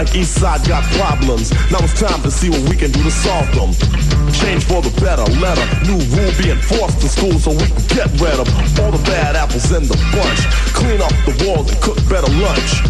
[0.00, 1.52] Like Eastside got problems.
[1.68, 3.68] Now it's time to see what we can do to solve them.
[4.32, 5.60] Change for the better, letter.
[5.84, 8.48] New rule being forced in school so we can get rid of
[8.80, 10.40] all the bad apples in the bunch.
[10.72, 12.80] Clean up the walls and cook better lunch.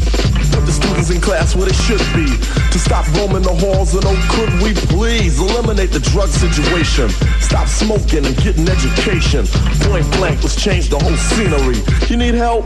[0.54, 2.30] Put the students in class where they should be.
[2.70, 7.10] To stop roaming the halls and oh, could we please eliminate the drug situation?
[7.42, 9.50] Stop smoking and get an education.
[9.82, 11.82] Point blank, let's change the whole scenery.
[12.06, 12.62] You need help?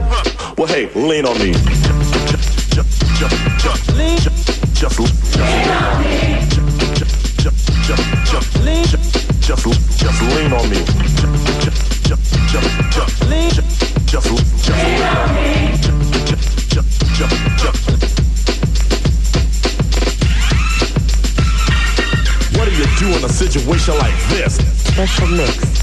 [0.60, 1.56] Well, hey, lean on me.
[3.96, 4.33] Lean.
[4.84, 5.00] Lean
[10.52, 10.76] on me.
[13.30, 13.48] Lean.
[13.48, 15.64] Lean on me.
[22.52, 24.56] What do you do in a situation like this?
[24.84, 25.73] Special mix.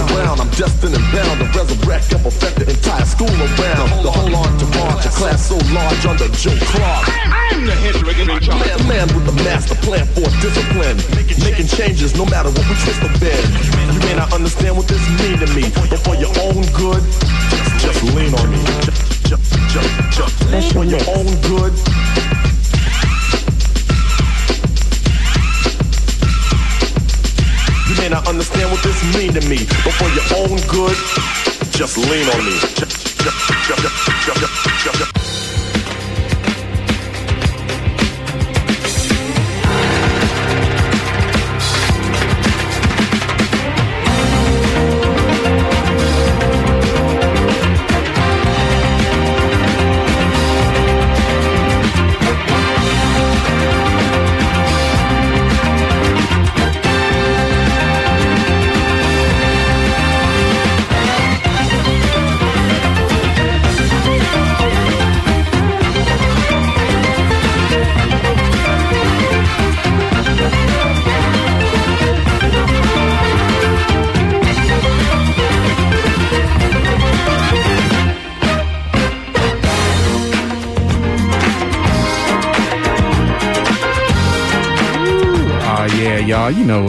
[0.00, 3.88] Around, I'm destined and bound to resurrect and perfect the entire school around.
[4.02, 7.04] The whole entourage, a class so large under Joe Clark.
[7.28, 8.00] I'm the in.
[8.40, 10.96] Man, man with the master plan for discipline.
[11.44, 13.42] Making changes no matter what we twist the bed.
[13.94, 17.02] You may not understand what this mean to me, but for your own good,
[17.80, 18.62] just lean on me.
[19.28, 20.72] Just, just, just, just.
[20.72, 22.39] For your own good.
[28.10, 30.96] May not understand what this mean to me, but for your own good,
[31.70, 32.58] just lean on me.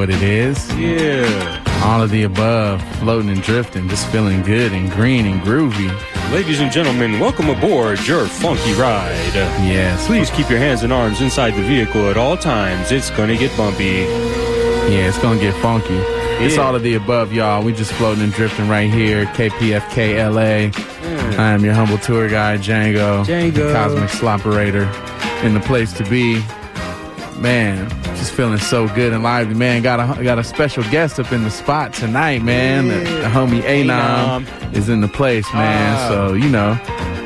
[0.02, 0.58] What it is.
[0.78, 1.64] Yeah.
[1.84, 5.92] All of the above, floating and drifting, just feeling good and green and groovy.
[6.32, 9.14] Ladies and gentlemen, welcome aboard your funky ride.
[9.62, 10.08] Yes.
[10.08, 12.92] Please keep your hands and arms inside the vehicle at all times.
[12.92, 14.08] It's gonna get bumpy.
[14.90, 16.00] Yeah, it's gonna get funky.
[16.44, 17.64] It's all of the above, y'all.
[17.64, 20.72] We just floating and drifting right here, KPFK LA.
[20.72, 21.38] Mm.
[21.38, 23.24] I am your humble tour guide, Django.
[23.24, 23.72] Django.
[23.72, 24.88] Cosmic Sloperator.
[25.44, 26.44] In the place to be.
[27.40, 27.88] Man,
[28.22, 29.56] just feeling so good and lively.
[29.56, 32.88] Man, got a got a special guest up in the spot tonight, man.
[32.88, 34.46] The, the homie Anom
[34.76, 35.96] is in the place, man.
[35.98, 36.08] Ah.
[36.08, 36.78] So, you know,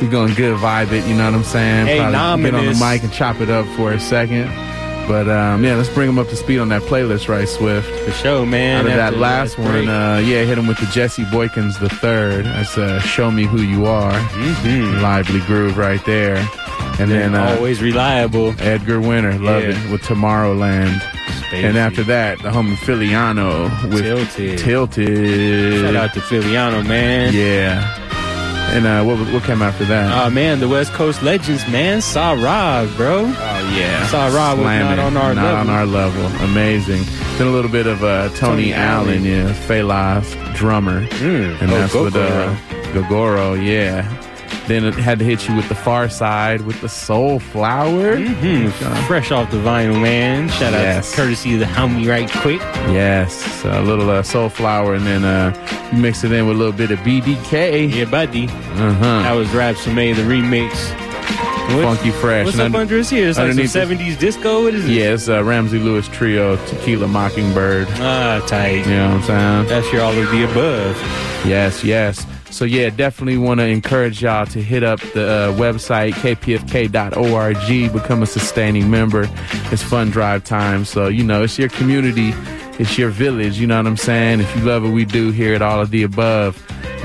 [0.02, 1.86] we going good vibe it, you know what I'm saying?
[2.12, 4.48] Probably get on the mic and chop it up for a second.
[5.08, 7.88] But um, yeah, let's bring him up to speed on that playlist, right, Swift?
[8.06, 8.86] For sure, man.
[8.86, 12.46] Out of that last one, uh, yeah, hit him with the Jesse Boykins the third.
[12.46, 15.02] That's uh, "Show Me Who You Are," Mm-hmm.
[15.04, 16.38] lively groove right there.
[17.00, 18.54] And then uh, always reliable.
[18.60, 19.70] Edgar Winter, love Yeah.
[19.86, 21.02] it with Tomorrowland.
[21.54, 24.60] And after that, the homie Filiano with Tilted.
[24.60, 25.82] Tilted.
[25.82, 27.34] Shout out to Filiano, man.
[27.34, 28.02] Yeah.
[28.76, 30.26] And uh, what what came after that?
[30.26, 32.02] Oh man, the West Coast legends, man.
[32.02, 33.20] Saw Rob, bro.
[33.26, 34.06] Oh yeah.
[34.08, 35.60] Saw Rob was not on our not level.
[35.60, 36.26] on our level.
[36.50, 37.04] Amazing.
[37.38, 39.24] Then a little bit of uh, Tony, Tony Allen, Allen.
[39.26, 41.62] yeah, Fela's drummer, Mm.
[41.62, 42.56] and Oh, that's what uh,
[42.94, 43.56] Gogoro.
[43.56, 44.04] Gogoro, yeah.
[44.68, 48.18] Then it had to hit you with the Pharcyde with the Soul Flower.
[48.18, 48.72] Mhm.
[49.08, 50.50] Fresh off the vinyl, man.
[50.50, 52.60] Shout out to courtesy of the homie right quick.
[52.92, 55.54] Yes, a little uh, Soul Flower, and then uh,
[55.94, 57.94] you mix it in with a little bit of BDK.
[57.94, 58.46] Yeah, buddy.
[58.48, 59.22] Uh huh.
[59.24, 60.72] That was Rap Made the remix.
[61.68, 62.46] What's- Funky Fresh.
[62.46, 63.30] What's And up un- under his ear?
[63.30, 64.64] It's like some underneath this- 70s disco.
[64.64, 64.92] What is it?
[64.92, 67.88] Yeah, it's uh, Ramsey Lewis Trio, Tequila Mockingbird.
[68.00, 68.86] Ah, tight.
[68.86, 69.68] You know what I'm saying?
[69.68, 70.96] That's your all of the above.
[71.46, 72.26] Yes, yes.
[72.52, 78.24] So yeah, definitely want to encourage y'all to hit up the uh, website kpfk.org, become
[78.24, 79.28] a sustaining member.
[79.72, 82.34] It's fun drive time, so you know it's your community,
[82.80, 83.60] it's your village.
[83.60, 84.40] You know what I'm saying?
[84.40, 86.56] If you love what we do here at all of the above,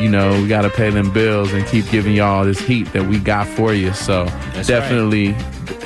[0.01, 3.07] you know we got to pay them bills and keep giving y'all this heat that
[3.07, 3.93] we got for you.
[3.93, 4.25] So
[4.55, 5.35] That's definitely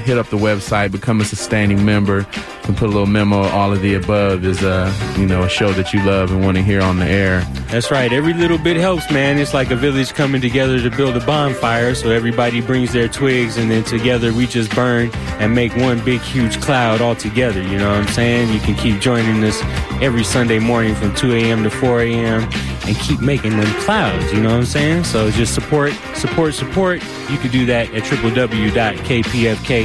[0.05, 2.26] hit up the website, become a sustaining member.
[2.66, 3.42] And put a little memo.
[3.42, 6.57] All of the above is, uh, you know, a show that you love and want
[6.57, 7.40] to hear on the air.
[7.68, 8.11] That's right.
[8.11, 9.38] Every little bit helps, man.
[9.38, 11.94] It's like a village coming together to build a bonfire.
[11.94, 16.22] So everybody brings their twigs, and then together we just burn and make one big,
[16.22, 17.61] huge cloud all together.
[17.61, 18.50] You know what I'm saying?
[18.50, 19.61] You can keep joining us
[20.00, 21.64] every Sunday morning from 2 a.m.
[21.64, 22.48] to 4 a.m.
[22.86, 24.32] and keep making them clouds.
[24.32, 25.05] You know what I'm saying?
[25.05, 27.02] So just support, support, support.
[27.30, 28.05] You can do that at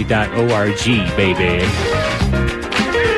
[0.09, 1.59] www.kpfk.org, baby.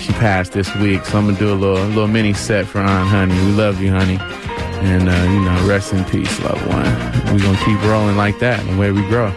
[0.00, 3.08] She passed this week, so I'm gonna do a little little mini set for Aunt
[3.08, 3.34] Honey.
[3.46, 4.18] We love you, honey,
[4.82, 6.84] and uh, you know rest in peace, loved one.
[7.32, 9.32] We're gonna keep rolling like that, the way we grow.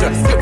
[0.00, 0.33] 这。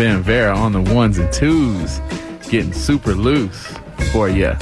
[0.00, 2.00] Ben Vera on the ones and twos,
[2.48, 3.66] getting super loose
[4.12, 4.54] for you.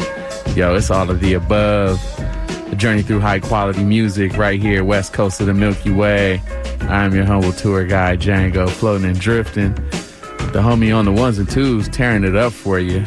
[0.56, 2.02] Yo, it's all of the above.
[2.72, 6.42] A journey through high quality music right here, west coast of the Milky Way.
[6.80, 9.74] I'm your humble tour guide, Django, floating and drifting.
[9.74, 13.02] The homie on the ones and twos, tearing it up for you,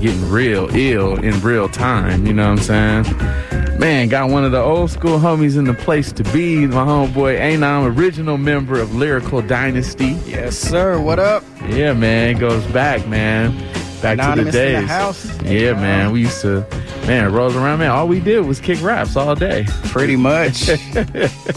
[0.00, 2.26] getting real ill in real time.
[2.26, 3.78] You know what I'm saying?
[3.78, 6.66] Man, got one of the old school homies in the place to be.
[6.66, 10.18] My homeboy Anom, original member of Lyrical Dynasty.
[10.26, 11.00] Yes, sir.
[11.00, 11.44] What up?
[11.68, 13.56] Yeah, man, it goes back, man.
[14.02, 14.88] Back Anonymous to the the days.
[14.88, 15.42] house.
[15.42, 16.12] Yeah, man.
[16.12, 16.60] We used to,
[17.06, 17.90] man, rolls around, man.
[17.90, 19.66] All we did was kick raps all day.
[19.86, 20.54] Pretty much.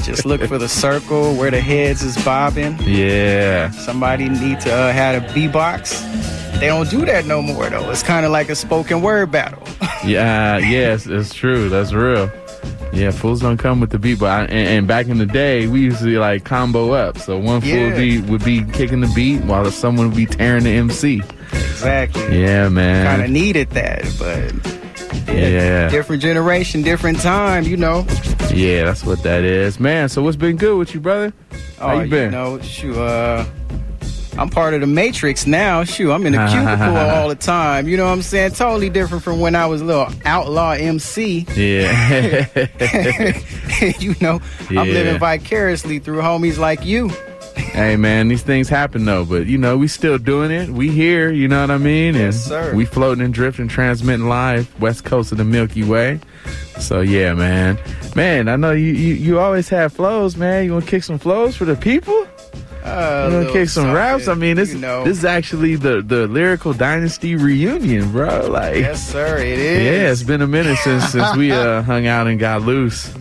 [0.04, 2.78] Just look for the circle where the heads is bobbing.
[2.82, 3.70] Yeah.
[3.72, 6.02] Somebody need to uh, have a B-box.
[6.60, 7.90] They don't do that no more though.
[7.92, 9.62] It's kind of like a spoken word battle.
[10.04, 11.70] Yeah, yes, it's true.
[11.70, 12.32] That's real.
[12.94, 15.66] Yeah, fools don't come with the beat, but I, and, and back in the day,
[15.68, 17.18] we used to like combo up.
[17.18, 17.86] So one fool Yeah.
[17.88, 21.22] would be would be kicking the beat while someone would be tearing the MC.
[21.54, 22.42] Exactly.
[22.42, 23.06] Yeah, man.
[23.06, 25.90] Kind of needed that, but Yeah, yeah.
[25.90, 27.64] different generation, different time.
[27.64, 28.06] You know.
[28.54, 30.10] yeah, that's what that is, man.
[30.10, 31.32] So what's been good with you, brother?
[31.80, 32.32] How Oh, you been?
[32.32, 33.46] know, shoot, uh,
[34.42, 35.84] I'm part of the Matrix now.
[35.84, 37.88] Shoot, I'm in a cubicle all the time.
[37.88, 38.52] You know what I'm saying?
[38.52, 41.46] Totally different from when I was a little outlaw MC.
[41.56, 42.48] Yeah.
[44.00, 47.10] you know, I'm living vicariously through homies like you.
[47.56, 50.70] hey man, these things happen though, but you know, we still doing it.
[50.70, 52.16] We here, you know what I mean?
[52.16, 52.74] And Yes, sir.
[52.74, 56.20] we floating and drifting, transmitting live, west coast of the Milky Way.
[56.80, 57.78] So yeah, man.
[58.16, 60.66] Man, I know you you, you always have flows, man.
[60.66, 62.28] You wanna kick some flows for the people?
[62.84, 64.28] Uh, kick some something, raps?
[64.28, 65.04] I mean this you know.
[65.04, 68.48] this is actually the the lyrical dynasty reunion, bro.
[68.48, 69.84] Like Yes, sir, it is.
[69.84, 73.14] Yeah, it's been a minute since since we uh, hung out and got loose.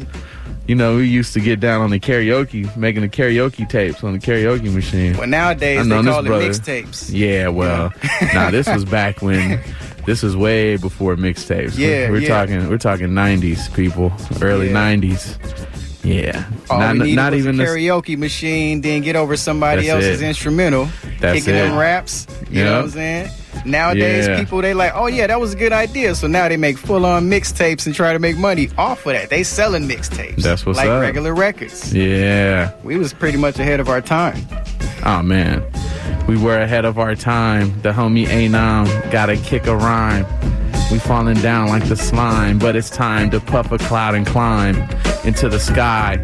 [0.66, 4.12] You know, we used to get down on the karaoke, making the karaoke tapes on
[4.12, 5.16] the karaoke machine.
[5.16, 6.48] Well, nowadays they know this it brother.
[6.48, 7.10] mixtapes.
[7.12, 7.92] Yeah, well,
[8.32, 9.60] nah, this was back when.
[10.06, 11.76] This was way before mixtapes.
[11.76, 12.28] Yeah, we're, we're yeah.
[12.28, 12.68] talking.
[12.70, 14.74] We're talking '90s, people, early Yeah.
[14.74, 15.36] '90s.
[16.02, 19.82] Yeah, All not, we needed not was even a karaoke machine, then get over somebody
[19.88, 20.28] That's else's it.
[20.28, 20.88] instrumental,
[21.20, 21.78] That's kicking them it.
[21.78, 22.26] raps.
[22.50, 23.30] You know what I'm saying?
[23.66, 24.38] Nowadays, Yeah.
[24.40, 26.14] people they like, oh yeah, that was a good idea.
[26.14, 29.28] So now they make full on mixtapes and try to make money off of that.
[29.28, 30.36] They selling mixtapes.
[30.36, 31.02] That's what's like up.
[31.02, 31.92] regular records.
[31.92, 32.72] Yeah.
[32.82, 34.38] We was pretty much ahead of our time.
[35.04, 35.62] Oh man,
[36.26, 37.78] we were ahead of our time.
[37.82, 40.24] The homie Anam gotta kick a rhyme.
[40.90, 44.76] We falling down like the slime, but it's time to puff a cloud and climb
[45.24, 46.18] into the sky.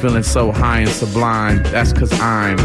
[0.00, 1.62] Feeling so high and sublime.
[1.64, 2.56] That's cause I'm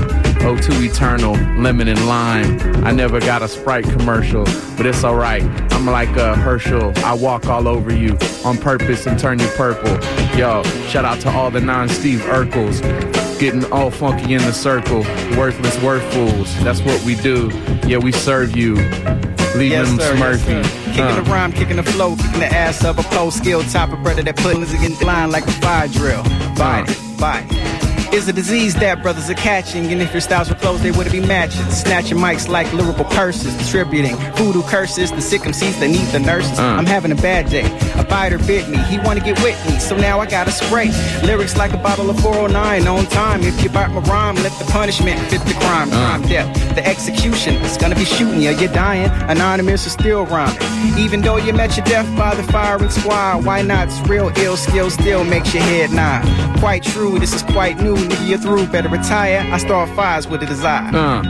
[0.41, 2.59] O2 Eternal, lemon and lime.
[2.83, 4.43] I never got a Sprite commercial,
[4.75, 5.43] but it's alright.
[5.73, 6.93] I'm like a Herschel.
[7.05, 9.91] I walk all over you on purpose and turn you purple.
[10.37, 12.81] Yo, shout out to all the non-Steve Urkels.
[13.39, 15.01] Getting all funky in the circle.
[15.37, 16.55] Worthless word fools.
[16.63, 17.49] That's what we do.
[17.85, 18.75] Yeah, we serve you.
[19.55, 20.65] Leaving Yes, them sir, yes, smurfy.
[20.65, 20.86] sir.
[20.97, 21.21] Kicking Uh.
[21.21, 24.23] the rhyme, kicking the flow, kicking the ass of a post skill type of brother
[24.23, 24.61] that put in
[25.05, 26.23] line like a fire drill.
[26.55, 27.86] Body, body.
[28.17, 31.11] Is a disease that brothers are catching, and if your styles were close, they wouldn't
[31.11, 31.63] be matching.
[31.69, 36.57] Snatching mics like lyrical purses, distributing voodoo curses, the sick MCs that need the nurses.
[36.57, 36.63] Uh.
[36.63, 37.65] I'm having a bad day.
[37.95, 40.89] A biter bit me, he wanna get with me, so now I gotta spray.
[41.21, 43.43] Lyrics like a bottle of 409 on time.
[43.43, 45.91] If you bite my rhyme, let the punishment fit the crime.
[45.91, 48.49] Crime death, the execution is gonna be shooting you.
[48.49, 50.57] You're dying, anonymous is still rhyming.
[50.97, 53.89] Even though you met your death by the firing squad, why not?
[53.89, 56.25] It's real ill skill still makes your head nod.
[56.57, 58.06] Quite true, this is quite new.
[58.07, 59.45] Nigga, you're through, better retire.
[59.51, 60.95] I start fires with a desire.
[60.95, 61.21] Uh.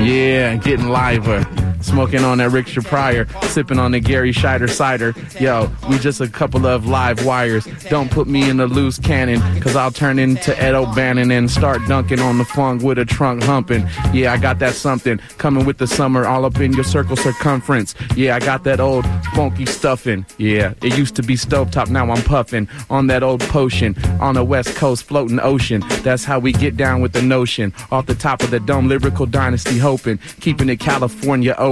[0.00, 1.44] Yeah, getting liver.
[1.80, 5.14] Smoking on that Richter Pryor, sipping on the Gary Scheider cider.
[5.40, 7.66] Yo, we just a couple of live wires.
[7.88, 11.80] Don't put me in a loose cannon, cause I'll turn into Ed O'Bannon and start
[11.88, 13.88] dunking on the funk with a trunk humping.
[14.12, 17.94] Yeah, I got that something coming with the summer all up in your circle circumference.
[18.14, 20.26] Yeah, I got that old funky stuffing.
[20.36, 24.44] Yeah, it used to be stovetop, now I'm puffing on that old potion on the
[24.44, 25.82] west coast floating ocean.
[26.02, 27.72] That's how we get down with the notion.
[27.90, 31.69] Off the top of the dome, lyrical dynasty hoping, keeping it California open.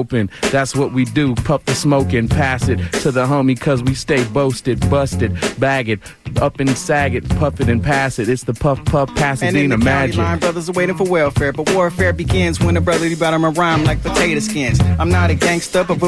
[0.51, 1.35] That's what we do.
[1.35, 5.89] Puff the smoke and pass it to the homie cause we stay boasted, busted, bag
[5.89, 6.01] it,
[6.41, 8.29] up and sag it, puff it and pass it.
[8.29, 10.17] It's the puff puff And Pasadena in the magic.
[10.19, 11.53] line, brothers are waiting for welfare.
[11.53, 14.81] But warfare begins when the brother about him rhyme like potato skins.
[14.99, 16.01] I'm not a gangster, but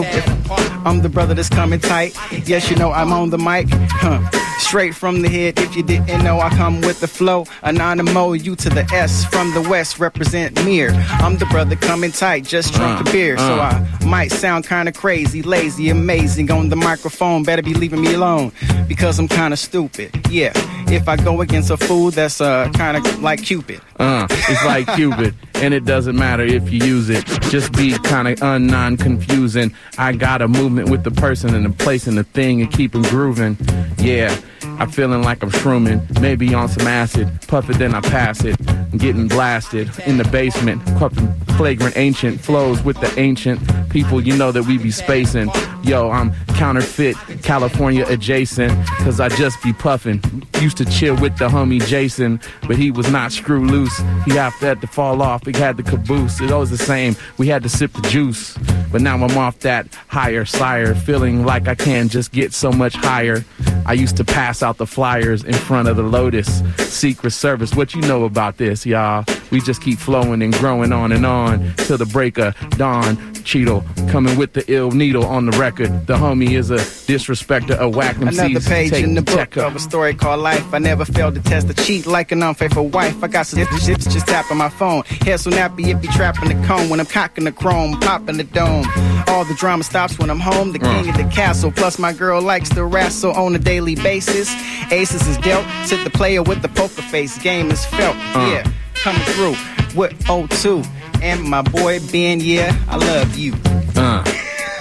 [0.87, 2.17] I'm the brother that's coming tight.
[2.47, 3.67] Yes, you know I'm on the mic.
[3.71, 4.21] Huh.
[4.59, 7.45] Straight from the head, if you didn't know, I come with the flow.
[7.65, 10.91] Anonymo, you to the S from the west, represent Mir.
[11.25, 13.39] I'm the brother coming tight, just drunk Uh, a beer.
[13.39, 13.71] So uh.
[13.73, 17.43] I might sound kinda crazy, lazy, amazing on the microphone.
[17.43, 18.52] Better be leaving me alone
[18.89, 20.11] because I'm kinda stupid.
[20.31, 20.52] Yeah,
[20.89, 23.81] if I go against a fool that's uh kinda like Cupid.
[24.01, 27.22] Uh, it's like Cupid, and it doesn't matter if you use it.
[27.51, 29.74] Just be kind of un non confusing.
[29.98, 32.94] I got a movement with the person and the place and the thing and keep
[32.94, 33.59] 'em grooving.
[33.98, 34.35] Yeah,
[34.78, 37.28] I'm feeling like I'm shrooming, maybe on some acid.
[37.47, 38.56] Puff it, then I pass it.
[38.70, 43.60] I'm getting blasted in the basement, puffing flagrant ancient flows with the ancient
[43.90, 44.18] people.
[44.18, 45.51] You know that we be spacing.
[45.82, 50.22] Yo, I'm counterfeit, California adjacent, cause I just be puffing.
[50.59, 53.90] Used to chill with the homie Jason, but he was not screw loose.
[54.25, 55.47] He to, had to fall off.
[55.47, 56.41] He had the caboose.
[56.41, 57.17] It was the same.
[57.39, 58.57] We had to sip the juice.
[58.93, 62.95] But now I'm off that higher sire, feeling like I can just get so much
[62.95, 63.45] higher.
[63.87, 67.75] I used to pass out the flyers in front of the Lotus Secret Service.
[67.75, 69.25] What you know about this, y'all?
[69.51, 73.17] We just keep flowing and growing on and on till the break of dawn.
[73.41, 76.07] Cheeto coming with the ill needle on the record.
[76.07, 79.69] The homie is a disrespecter, a whack Another page in the book check up.
[79.69, 80.75] of a story called Life.
[80.75, 83.23] I never failed to test a cheat like an unfaithful wife.
[83.25, 85.02] I got some shit just tapping my phone.
[85.23, 88.44] Hair so nappy, it be trapping the cone when I'm cocking the chrome, popping the
[88.44, 88.86] dome.
[89.28, 91.70] All the drama stops when I'm home, the king of the castle.
[91.73, 94.52] Plus, my girl likes to wrestle on a daily basis.
[94.93, 97.39] Aces is dealt to the player with the poker face.
[97.39, 98.51] Game is felt, Uh.
[98.52, 99.55] yeah, coming through
[99.98, 100.86] with O2.
[101.23, 103.52] And my boy Ben, yeah, I love you.
[103.97, 104.24] Uh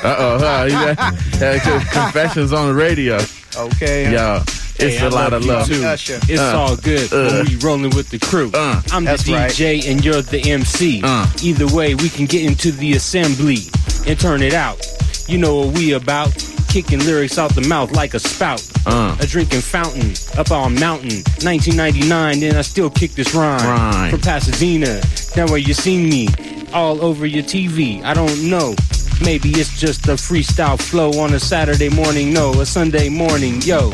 [0.03, 0.63] oh, huh?
[0.65, 1.13] You got,
[1.63, 3.19] just confessions on the radio.
[3.57, 4.11] Okay.
[4.13, 4.41] Yo,
[4.79, 5.67] it's Hey, I a lot of love.
[5.67, 5.83] too.
[5.83, 6.19] Usher.
[6.27, 8.51] It's Uh, all good uh, when we rolling with the crew.
[8.53, 9.51] Uh, I'm the That's right.
[9.51, 11.01] DJ and you're the MC.
[11.03, 11.27] Uh.
[11.43, 13.59] Either way, we can get into the assembly
[14.07, 14.85] and turn it out.
[15.27, 16.31] You know what we about?
[16.69, 18.63] Kicking lyrics out the mouth like a spout.
[18.85, 19.15] Uh.
[19.19, 21.23] A drinking fountain up on mountain.
[21.43, 23.59] 1999, then I still kick this rhyme.
[23.67, 24.11] Rhyme.
[24.11, 25.01] From Pasadena,
[25.35, 26.27] that way you see me
[26.73, 28.03] all over your TV.
[28.03, 28.75] I don't know.
[29.21, 32.31] Maybe it's just a freestyle flow on a Saturday morning.
[32.33, 33.61] No, a Sunday morning.
[33.63, 33.91] Yo,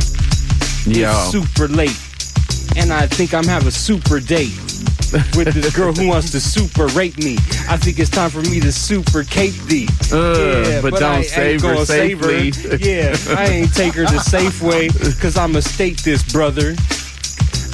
[0.85, 1.09] Yo.
[1.09, 1.97] it's super late.
[2.77, 4.53] And I think I'm having a super date
[5.35, 7.35] with this girl who wants to super rape me.
[7.69, 9.87] I think it's time for me to super cape thee.
[10.11, 12.27] Uh, but don't I save her save her.
[12.51, 12.77] safely.
[12.79, 14.89] Yeah, I ain't take her to Safeway,
[15.21, 16.75] cause I'ma state this, brother.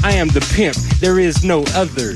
[0.04, 2.14] I am the pimp, there is no other.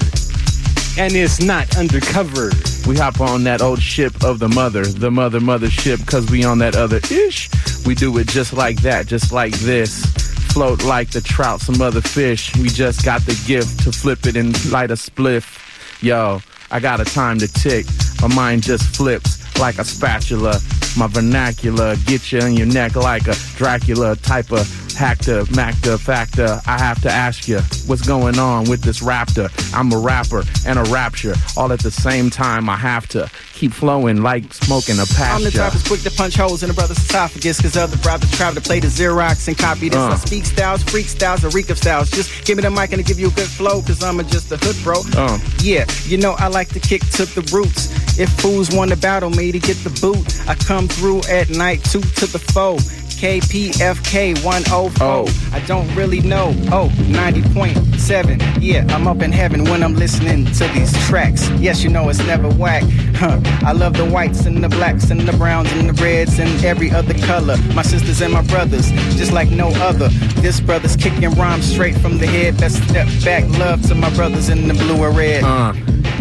[0.98, 2.52] And it's not undercover.
[2.88, 6.46] We hop on that old ship of the mother, the mother mother ship, cause we
[6.46, 7.50] on that other ish.
[7.86, 10.25] We do it just like that, just like this.
[10.56, 12.56] Float like the trout, some other fish.
[12.56, 15.60] We just got the gift to flip it and light a spliff.
[16.02, 16.40] Yo,
[16.72, 17.86] I got a time to tick.
[18.22, 20.62] My mind just flips like a spatula.
[20.98, 24.66] My vernacular get you in your neck like a Dracula type of
[24.96, 26.62] hacker, macta, factor.
[26.66, 29.50] I have to ask you, what's going on with this raptor?
[29.76, 32.70] I'm a rapper and a rapture all at the same time.
[32.70, 35.58] I have to keep flowing like smoking a I'm the pasture.
[35.58, 38.62] type that's quick to punch holes in a brother's esophagus, cause other brothers try to
[38.62, 39.98] play the Xerox and copy this.
[39.98, 40.10] Uh.
[40.10, 42.10] I speak styles, freak styles, a reek of styles.
[42.10, 44.52] Just give me the mic and I'll give you a good flow, cause I'm just
[44.52, 45.02] a hood bro.
[45.16, 45.40] Uh.
[45.60, 47.94] Yeah, you know I like to kick to the roots.
[48.18, 51.84] If fools want to battle me to get the boot, I come through at night,
[51.84, 52.78] two to the foe.
[53.16, 55.08] KPFK 104.
[55.08, 55.50] Oh.
[55.54, 56.54] I don't really know.
[56.72, 58.58] Oh, 90.7.
[58.62, 61.50] Yeah, I'm up in heaven when I'm listening to these tracks.
[61.52, 62.84] Yes, you know it's never whack.
[63.16, 63.40] Huh.
[63.66, 66.92] I love the whites and the blacks and the browns and the reds and every
[66.92, 67.58] other color.
[67.74, 70.10] My sisters and my brothers, just like no other.
[70.42, 72.58] This brother's kicking rhymes straight from the head.
[72.58, 73.44] Best step back.
[73.58, 75.44] Love to my brothers in the blue or red.
[75.44, 75.74] Uh,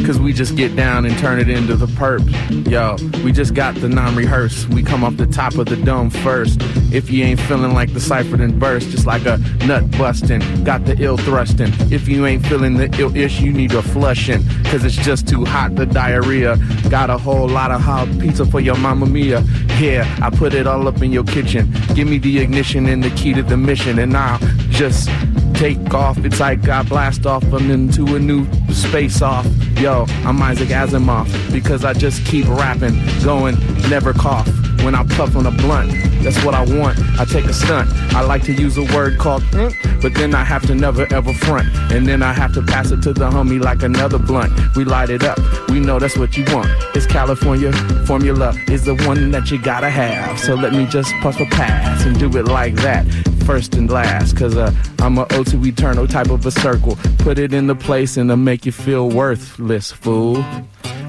[0.06, 2.24] cause we just get down and turn it into the perp.
[2.70, 4.68] Yo, we just got the non-rehearsed.
[4.68, 6.60] We come off the top of the dome first.
[6.92, 10.64] If you ain't feeling like the cipher, then burst just like a nut busting.
[10.64, 11.72] Got the ill thrusting.
[11.92, 14.42] If you ain't feeling the ill ish, you need a flushing.
[14.64, 16.56] Cause it's just too hot, the diarrhea.
[16.88, 19.40] Got a whole lot of hot pizza for your mama mia.
[19.78, 21.72] Yeah, I put it all up in your kitchen.
[21.94, 24.38] Give me the ignition and the key to the mission, and I'll
[24.70, 25.08] just
[25.54, 26.18] take off.
[26.24, 29.46] It's like I blast off and into a new space off.
[29.78, 33.56] Yo, I'm Isaac Asimov because I just keep rapping, going,
[33.88, 34.48] never cough.
[34.82, 36.98] When I puff on a blunt, that's what I want.
[37.18, 37.90] I take a stunt.
[38.14, 41.32] I like to use a word called, mm, but then I have to never ever
[41.32, 41.68] front.
[41.90, 44.52] And then I have to pass it to the homie like another blunt.
[44.76, 45.38] We light it up.
[45.70, 46.68] We know that's what you want.
[46.94, 47.72] It's California
[48.04, 50.38] formula is the one that you gotta have.
[50.38, 53.06] So let me just puff a pass and do it like that
[53.44, 54.36] first and last.
[54.36, 56.96] Cause uh, I'm a To eternal type of a circle.
[57.18, 60.44] Put it in the place and to make you feel worthless, fool.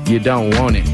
[0.07, 0.86] You don't want it.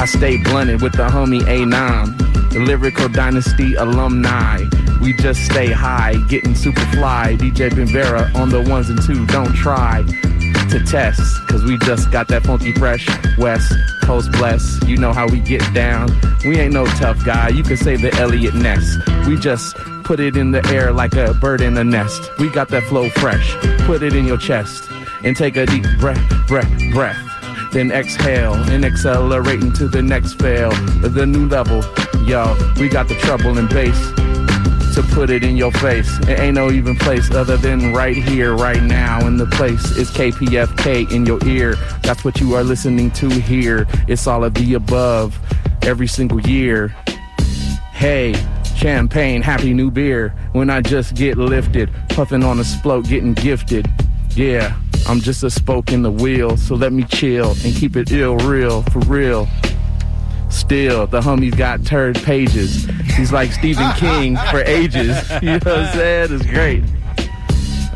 [0.00, 4.62] I stay blunted with the homie A9, the lyrical dynasty alumni.
[5.00, 7.36] We just stay high, getting super fly.
[7.38, 10.04] DJ Benvera on the ones and two, don't try
[10.70, 13.72] to test, cause we just got that funky fresh West
[14.02, 14.82] Coast bless.
[14.86, 16.08] You know how we get down.
[16.44, 18.96] We ain't no tough guy, you can say the Eliot Ness.
[19.26, 22.30] We just put it in the air like a bird in a nest.
[22.38, 23.56] We got that flow fresh,
[23.86, 24.88] put it in your chest,
[25.24, 27.18] and take a deep breath, breath, breath.
[27.72, 30.70] Then exhale and accelerate into the next fail,
[31.00, 31.82] the new level.
[32.24, 34.12] Yo, we got the treble and bass
[34.96, 36.10] to put it in your face.
[36.20, 39.26] It ain't no even place other than right here, right now.
[39.26, 41.74] And the place is KPFK in your ear.
[42.02, 43.86] That's what you are listening to here.
[44.08, 45.38] It's all of the above
[45.82, 46.88] every single year.
[47.92, 48.34] Hey,
[48.74, 50.30] champagne, happy new beer.
[50.52, 53.86] When I just get lifted, puffing on a sploat, getting gifted.
[54.30, 54.74] Yeah,
[55.06, 58.38] I'm just a spoke in the wheel, so let me chill and keep it ill
[58.38, 59.46] real, for real.
[60.48, 62.86] Still, the homie's got turd pages.
[63.16, 65.16] He's like Stephen King for ages.
[65.42, 66.28] You know what I'm saying?
[66.32, 66.82] It's great.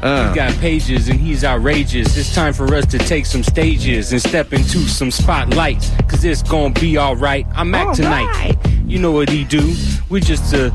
[0.02, 0.26] Uh.
[0.28, 2.16] He's got pages and he's outrageous.
[2.16, 5.90] It's time for us to take some stages and step into some spotlights.
[6.08, 7.46] Cause it's gonna be alright.
[7.54, 8.56] I'm Mac tonight.
[8.86, 9.74] You know what he do.
[10.08, 10.72] We just a,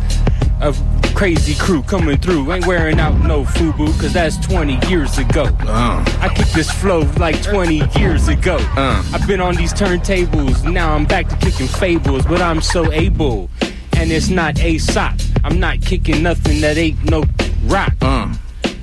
[0.61, 0.73] a
[1.15, 2.51] crazy crew coming through.
[2.51, 5.45] Ain't wearing out no FUBU cause that's 20 years ago.
[5.61, 6.03] Uh.
[6.19, 8.57] I kicked this flow like 20 years ago.
[8.75, 9.03] Uh.
[9.13, 10.69] I've been on these turntables.
[10.69, 13.49] Now I'm back to kicking fables, but I'm so able.
[13.97, 15.15] And it's not a sock.
[15.43, 17.23] I'm not kicking nothing that ain't no
[17.63, 17.93] rock.
[18.01, 18.33] Uh.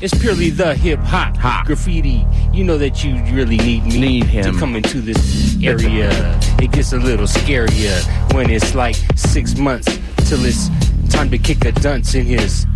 [0.00, 4.52] It's purely the hip hop, graffiti, you know that you really need me Need him.
[4.54, 6.10] to come into this area.
[6.58, 8.02] it gets a little scarier
[8.34, 9.86] when it's like six months
[10.28, 10.68] till it's
[11.12, 12.66] time to kick a dunce in his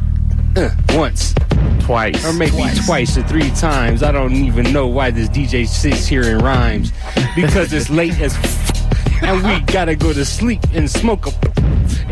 [0.57, 1.35] uh, once.
[1.81, 2.25] Twice.
[2.27, 3.17] Or maybe twice.
[3.17, 4.03] or three times.
[4.03, 6.93] I don't even know why this DJ sits here and rhymes.
[7.35, 11.33] Because it's late as f- and we gotta go to sleep and smoke a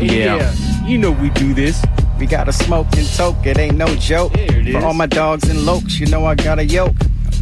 [0.03, 0.53] Yeah.
[0.85, 1.83] You know we do this.
[2.19, 4.33] We got a smoking toke, it ain't no joke.
[4.71, 6.95] For all my dogs and lokes, you know I got a yoke.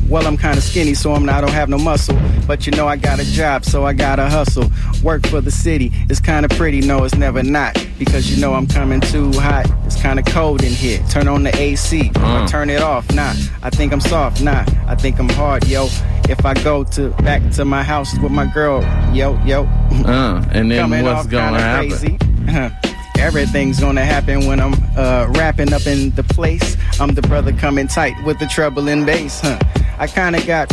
[0.10, 2.18] Well, I'm kinda skinny, so I'm I don't have no muscle.
[2.46, 4.70] But you know I got a job, so I gotta hustle.
[5.02, 7.74] Work for the city, it's kinda pretty, no, it's never not.
[7.98, 9.66] Because you know I'm coming too hot.
[9.86, 11.00] It's kinda cold in here.
[11.10, 12.42] Turn on the AC, Uh.
[12.44, 13.10] or turn it off.
[13.14, 14.42] Nah, I think I'm soft.
[14.42, 15.90] Nah, I think I'm hard, yo.
[16.30, 18.82] If I go to back to my house with my girl,
[19.14, 19.64] yo, yo.
[20.06, 21.90] Uh, and then Coming what's gonna happen?
[21.90, 22.18] Crazy.
[23.24, 26.76] Everything's gonna happen when I'm uh, up in the place.
[27.00, 29.40] I'm the brother coming tight with the treble and bass.
[29.40, 29.58] Huh.
[29.98, 30.70] I kinda got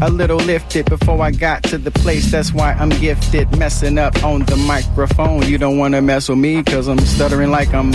[0.00, 2.30] a little lifted before I got to the place.
[2.30, 3.58] That's why I'm gifted.
[3.58, 5.42] Messing up on the microphone.
[5.42, 7.90] You don't wanna mess with me, cause I'm stuttering like I'm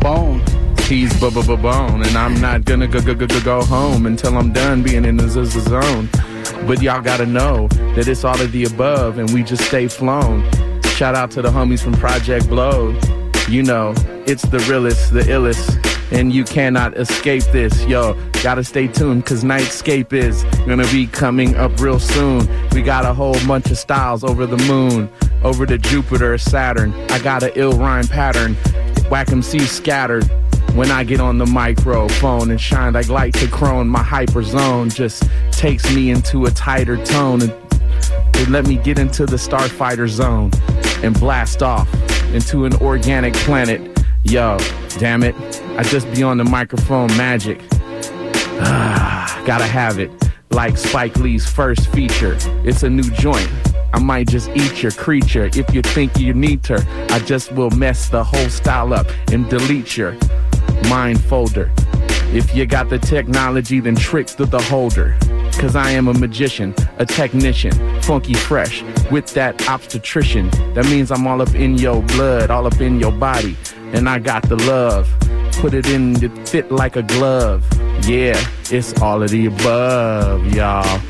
[0.00, 0.40] bone.
[0.82, 4.06] He's bu bu bu bone, and I'm not gonna go go go go go home
[4.06, 6.08] until I'm done being in the zone.
[6.64, 7.66] But y'all gotta know
[7.96, 10.48] that it's all of the above, and we just stay flown.
[10.94, 12.96] Shout out to the homies from Project Blow.
[13.48, 13.94] You know,
[14.26, 17.82] it's the realest, the illest, and you cannot escape this.
[17.86, 18.12] Yo,
[18.42, 22.46] gotta stay tuned, cause Nightscape is gonna be coming up real soon.
[22.72, 25.08] We got a whole bunch of styles over the moon,
[25.42, 26.92] over to Jupiter, Saturn.
[27.08, 28.54] I got a ill rhyme pattern.
[29.10, 30.30] Whack MC scattered.
[30.74, 34.90] When I get on the microphone and shine like light to crone, my hyper zone
[34.90, 37.52] just takes me into a tighter tone and
[38.36, 40.50] it let me get into the starfighter zone
[41.02, 41.88] and blast off
[42.34, 43.80] into an organic planet.
[44.24, 44.58] Yo,
[44.98, 45.34] damn it,
[45.76, 47.60] I just be on the microphone magic.
[48.60, 50.10] Ah, gotta have it.
[50.50, 52.36] Like Spike Lee's first feature.
[52.64, 53.48] It's a new joint.
[53.92, 55.46] I might just eat your creature.
[55.54, 59.48] If you think you need her, I just will mess the whole style up and
[59.48, 60.16] delete your
[60.88, 61.70] mind folder.
[62.30, 65.16] If you got the technology, then trick to the holder.
[65.58, 67.72] Cause I am a magician, a technician,
[68.02, 70.50] funky fresh, with that obstetrician.
[70.74, 73.56] That means I'm all up in your blood, all up in your body.
[73.92, 75.12] And I got the love.
[75.52, 77.64] Put it in the fit like a glove.
[78.06, 78.38] Yeah,
[78.70, 81.00] it's all of the above, y'all.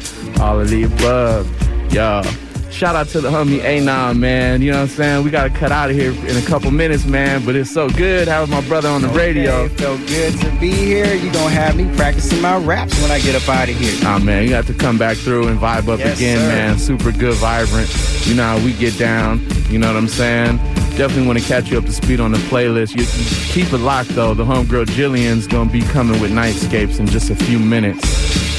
[0.40, 2.24] All of the above, y'all.
[2.70, 4.62] Shout out to the homie A9, man.
[4.62, 5.24] You know what I'm saying?
[5.24, 7.44] We gotta cut out of here in a couple minutes, man.
[7.44, 9.64] But it's so good having my brother on the radio.
[9.64, 11.12] It felt good to be here.
[11.14, 13.92] You gonna have me practicing my raps when I get up out of here.
[14.04, 16.46] Oh man, you got to come back through and vibe up Yes, again, sir.
[16.48, 16.78] man.
[16.78, 17.88] Super good, vibrant.
[18.26, 19.44] You know how we get down.
[19.70, 20.58] You know what I'm saying?
[20.98, 22.96] Definitely want to catch you up to speed on the playlist.
[22.96, 24.34] You, you keep it locked though.
[24.34, 28.06] The homegirl Jillian's gonna be coming with Nightscapes in just a few minutes.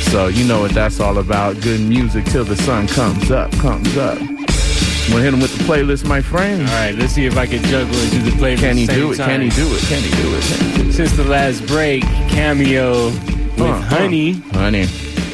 [0.10, 1.60] So you know what that's all about.
[1.62, 4.18] Good music till the sun comes up, comes up.
[4.20, 6.62] Wanna hit him with the playlist, my friend?
[6.62, 8.56] All right, let's see if I can juggle and do the play.
[8.56, 9.18] Can he at the same do it?
[9.18, 9.30] time.
[9.30, 9.82] Can he do it?
[9.82, 10.44] Can he do it?
[10.44, 10.94] Can he do it?
[10.94, 14.86] Since the last break, cameo with Uh, uh, Honey, Honey.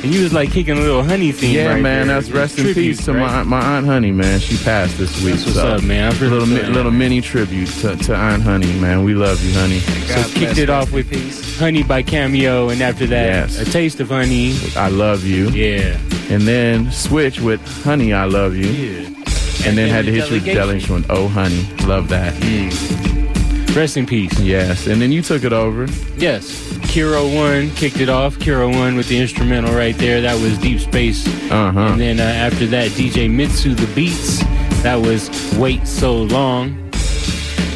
[0.06, 1.56] And you was like kicking a little Honey theme.
[1.56, 2.18] Yeah, right man, there.
[2.22, 3.44] that's rest in Tribute, peace to right?
[3.44, 4.40] my my aunt Honey, man.
[4.40, 5.34] She passed this week.
[5.34, 6.14] That's what's so up, man.
[6.14, 9.04] I'm really little mi- little mini tribute to, to Aunt Honey, man.
[9.04, 9.80] We love you, Honey.
[9.80, 11.58] So kicked it off with peace.
[11.58, 13.58] Honey by Cameo, and after that, Yes.
[13.60, 14.56] a taste of Honey.
[14.76, 15.50] I love you.
[15.50, 15.98] Yeah.
[16.30, 18.68] And then switch with Honey, I love you.
[18.68, 19.08] Yeah.
[19.66, 21.02] And, then then had to the hit you with delegation.
[21.02, 21.64] delegation Oh Honey.
[21.88, 22.34] Love that.
[22.36, 22.95] Mm.
[23.76, 24.40] Rest in peace.
[24.40, 24.88] Yes.
[24.88, 25.86] And then you took it over.
[26.18, 26.64] Yes.
[26.88, 28.38] Kero One kicked it off.
[28.38, 30.22] Kero One with the instrumental right there.
[30.22, 31.28] That was Deep Space.
[31.52, 31.80] Uh-huh.
[31.80, 34.40] And then uh, after that, DJ Mitsu the Beats.
[34.82, 36.70] That was Wait So Long.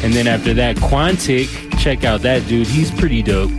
[0.02, 1.48] And then after that, Quantic.
[1.78, 2.66] Check out that dude.
[2.66, 3.50] He's pretty dope.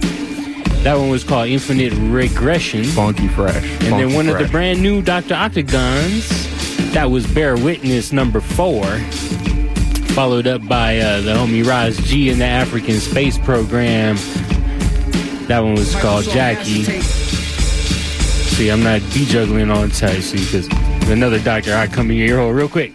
[0.82, 2.84] That one was called Infinite Regression.
[2.86, 3.64] Funky Fresh.
[3.84, 5.36] And then one of the brand new Dr.
[5.36, 6.28] Octagons.
[6.94, 8.84] That was Bear Witness number four.
[10.14, 14.18] Followed up by uh, the homie Ras G in the African Space Program.
[15.48, 16.84] That one was called Jackie.
[16.84, 20.68] See, I'm not be juggling on tight, see, because
[21.10, 22.94] another doctor I come in your hole real quick.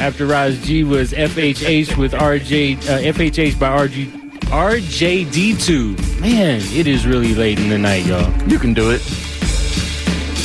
[0.00, 4.10] After Ras G was FHH with RJ, uh, FHH by RG,
[4.46, 6.20] RJD2.
[6.20, 8.32] Man, it is really late in the night, y'all.
[8.48, 9.02] You can do it.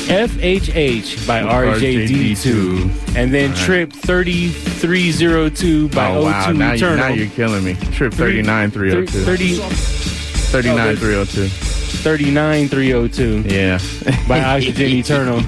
[0.08, 3.16] FHH by RJD2.
[3.16, 3.60] And then right.
[3.60, 6.46] Trip 3302 by oh, wow.
[6.48, 6.98] O2 Now, you, Eternal.
[6.98, 7.74] now you're killing me.
[7.92, 9.06] Trip 39302.
[9.26, 11.48] 30, 39302.
[12.04, 13.80] 39302 Yeah.
[14.28, 15.42] by Oxygen Eternal.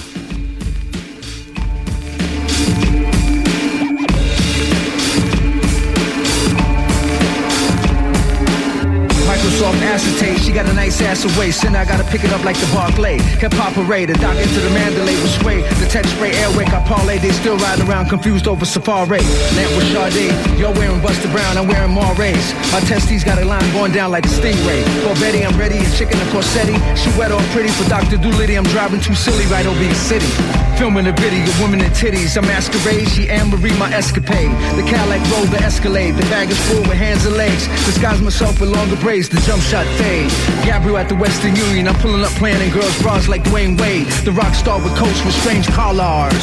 [10.51, 13.19] She got a nice ass waist, and I gotta pick it up like the Barclay.
[13.39, 15.61] Hip hop parade, the dock into the Mandalay with sway.
[15.79, 19.23] The tech spray airway, I parlay, they still riding around confused over Safari.
[19.55, 22.51] Lamp with Sade, you're wearing Buster Brown, I'm wearing Marays.
[22.73, 24.83] My testes got a line going down like a stingray.
[25.03, 26.75] For Betty, I'm ready, and chicken and corsetti.
[26.97, 28.17] She wet all pretty for Dr.
[28.17, 30.70] Doolittle, I'm driving too silly right over your city.
[30.81, 32.35] Filming a video, women in titties.
[32.35, 34.49] I masquerade, she Anne Marie, my escapade.
[34.73, 36.15] The Cadillac roll, the Escalade.
[36.15, 37.67] The bag is full with hands and legs.
[37.85, 40.31] Disguise myself with longer braids, the jump shot fade.
[40.65, 44.07] Gabriel at the Western Union, I'm pulling up playing in girls' bras like Dwyane Wade.
[44.25, 46.33] The rock star with coats with strange collars.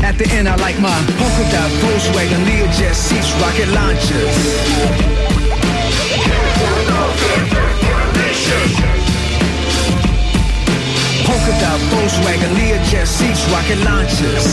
[0.00, 5.36] At the end, I like my polka dot Volkswagen Learjet seats, rocket launchers.
[11.26, 14.46] Polka dot Volkswagen Learjet seats, rocket launchers.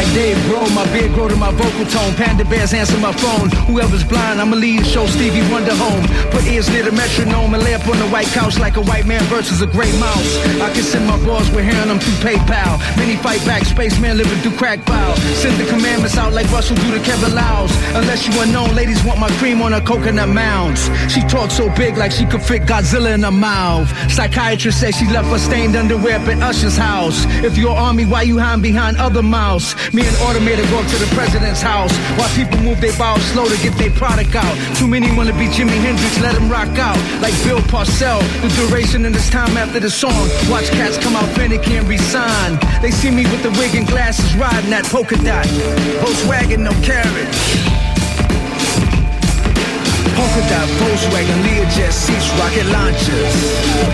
[0.00, 2.14] Like Dave Grohl, my beard grow to my vocal tone.
[2.14, 3.50] Panda bears answer my phone.
[3.68, 6.00] Whoever's blind, I'ma lead show Stevie Wonder home.
[6.32, 9.04] Put ears near the metronome and lay up on the white couch like a white
[9.04, 10.30] man versus a gray mouse.
[10.56, 12.80] I can send my boys, we're hearing them through PayPal.
[12.96, 15.14] Many fight back, spaceman living through crack bow.
[15.36, 17.70] Send the commandments out like Russell do to Kevin Liles.
[17.92, 20.88] Unless you unknown, ladies want my cream on her coconut mounds.
[21.12, 23.86] She talks so big like she could fit Godzilla in her mouth.
[24.10, 27.26] Psychiatrist says she left her stained underwear in Usher's house.
[27.44, 29.74] If you're army, why you hiding behind other mouths?
[29.92, 33.48] Me and Automator go up to the president's house while people move their bowels slow
[33.48, 34.56] to get their product out.
[34.76, 36.96] Too many wanna be Jimi Hendrix, let them rock out.
[37.20, 40.28] Like Bill Parcell, the duration in this time after the song.
[40.48, 42.58] Watch cats come out finicky and resign.
[42.80, 45.46] They see me with the wig and glasses riding that polka dot.
[45.98, 47.38] Volkswagen, no carriage.
[50.14, 53.90] Polka dot Volkswagen Learjet seats, rocket launchers.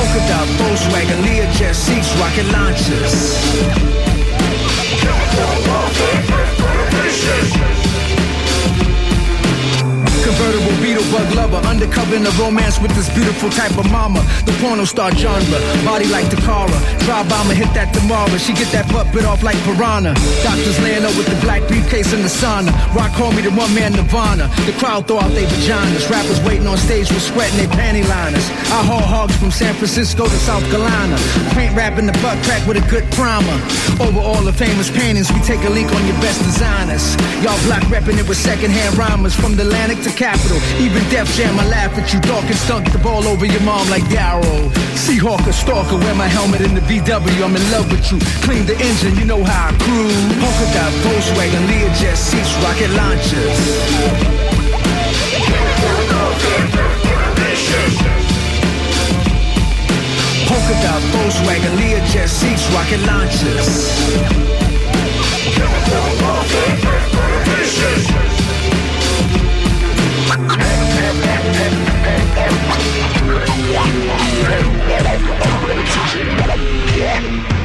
[0.00, 3.40] Polka dot Volkswagen Learjet seats, rocket launchers.
[10.30, 14.22] Convertible beetle bug lover, undercover in a romance with this beautiful type of mama.
[14.46, 16.70] The porno star genre, body like Takara.
[17.02, 18.30] Try bomber, hit that tomorrow.
[18.38, 20.14] She get that butt bit off like piranha.
[20.46, 22.70] Doctors laying up with the black briefcase in the sauna.
[22.94, 24.46] Rock call me the one man Nirvana.
[24.70, 26.06] The crowd throw out their vaginas.
[26.06, 28.46] Rappers waiting on stage with sweat in their panty liners.
[28.70, 31.18] I haul hogs from San Francisco to South Carolina.
[31.58, 33.58] Paint rapping the butt crack with a good primer.
[33.98, 37.18] Over all the famous paintings, we take a leak on your best designers.
[37.42, 40.60] Y'all black repping it with secondhand rhymers from the Atlantic to capital.
[40.76, 42.20] Even Def Jam, I laugh at you.
[42.20, 44.68] Dark and stunk the ball over your mom like Darrow.
[44.92, 47.40] Seahawk or stalker, wear my helmet in the VW.
[47.40, 48.20] I'm in love with you.
[48.44, 50.12] Clean the engine, you know how I cruise.
[50.36, 53.58] Polka dot Volkswagen, Learjet seats, rocket launchers.
[60.44, 63.80] Polka dot Volkswagen, Learjet seats, rocket launchers.
[77.00, 77.59] Yeah.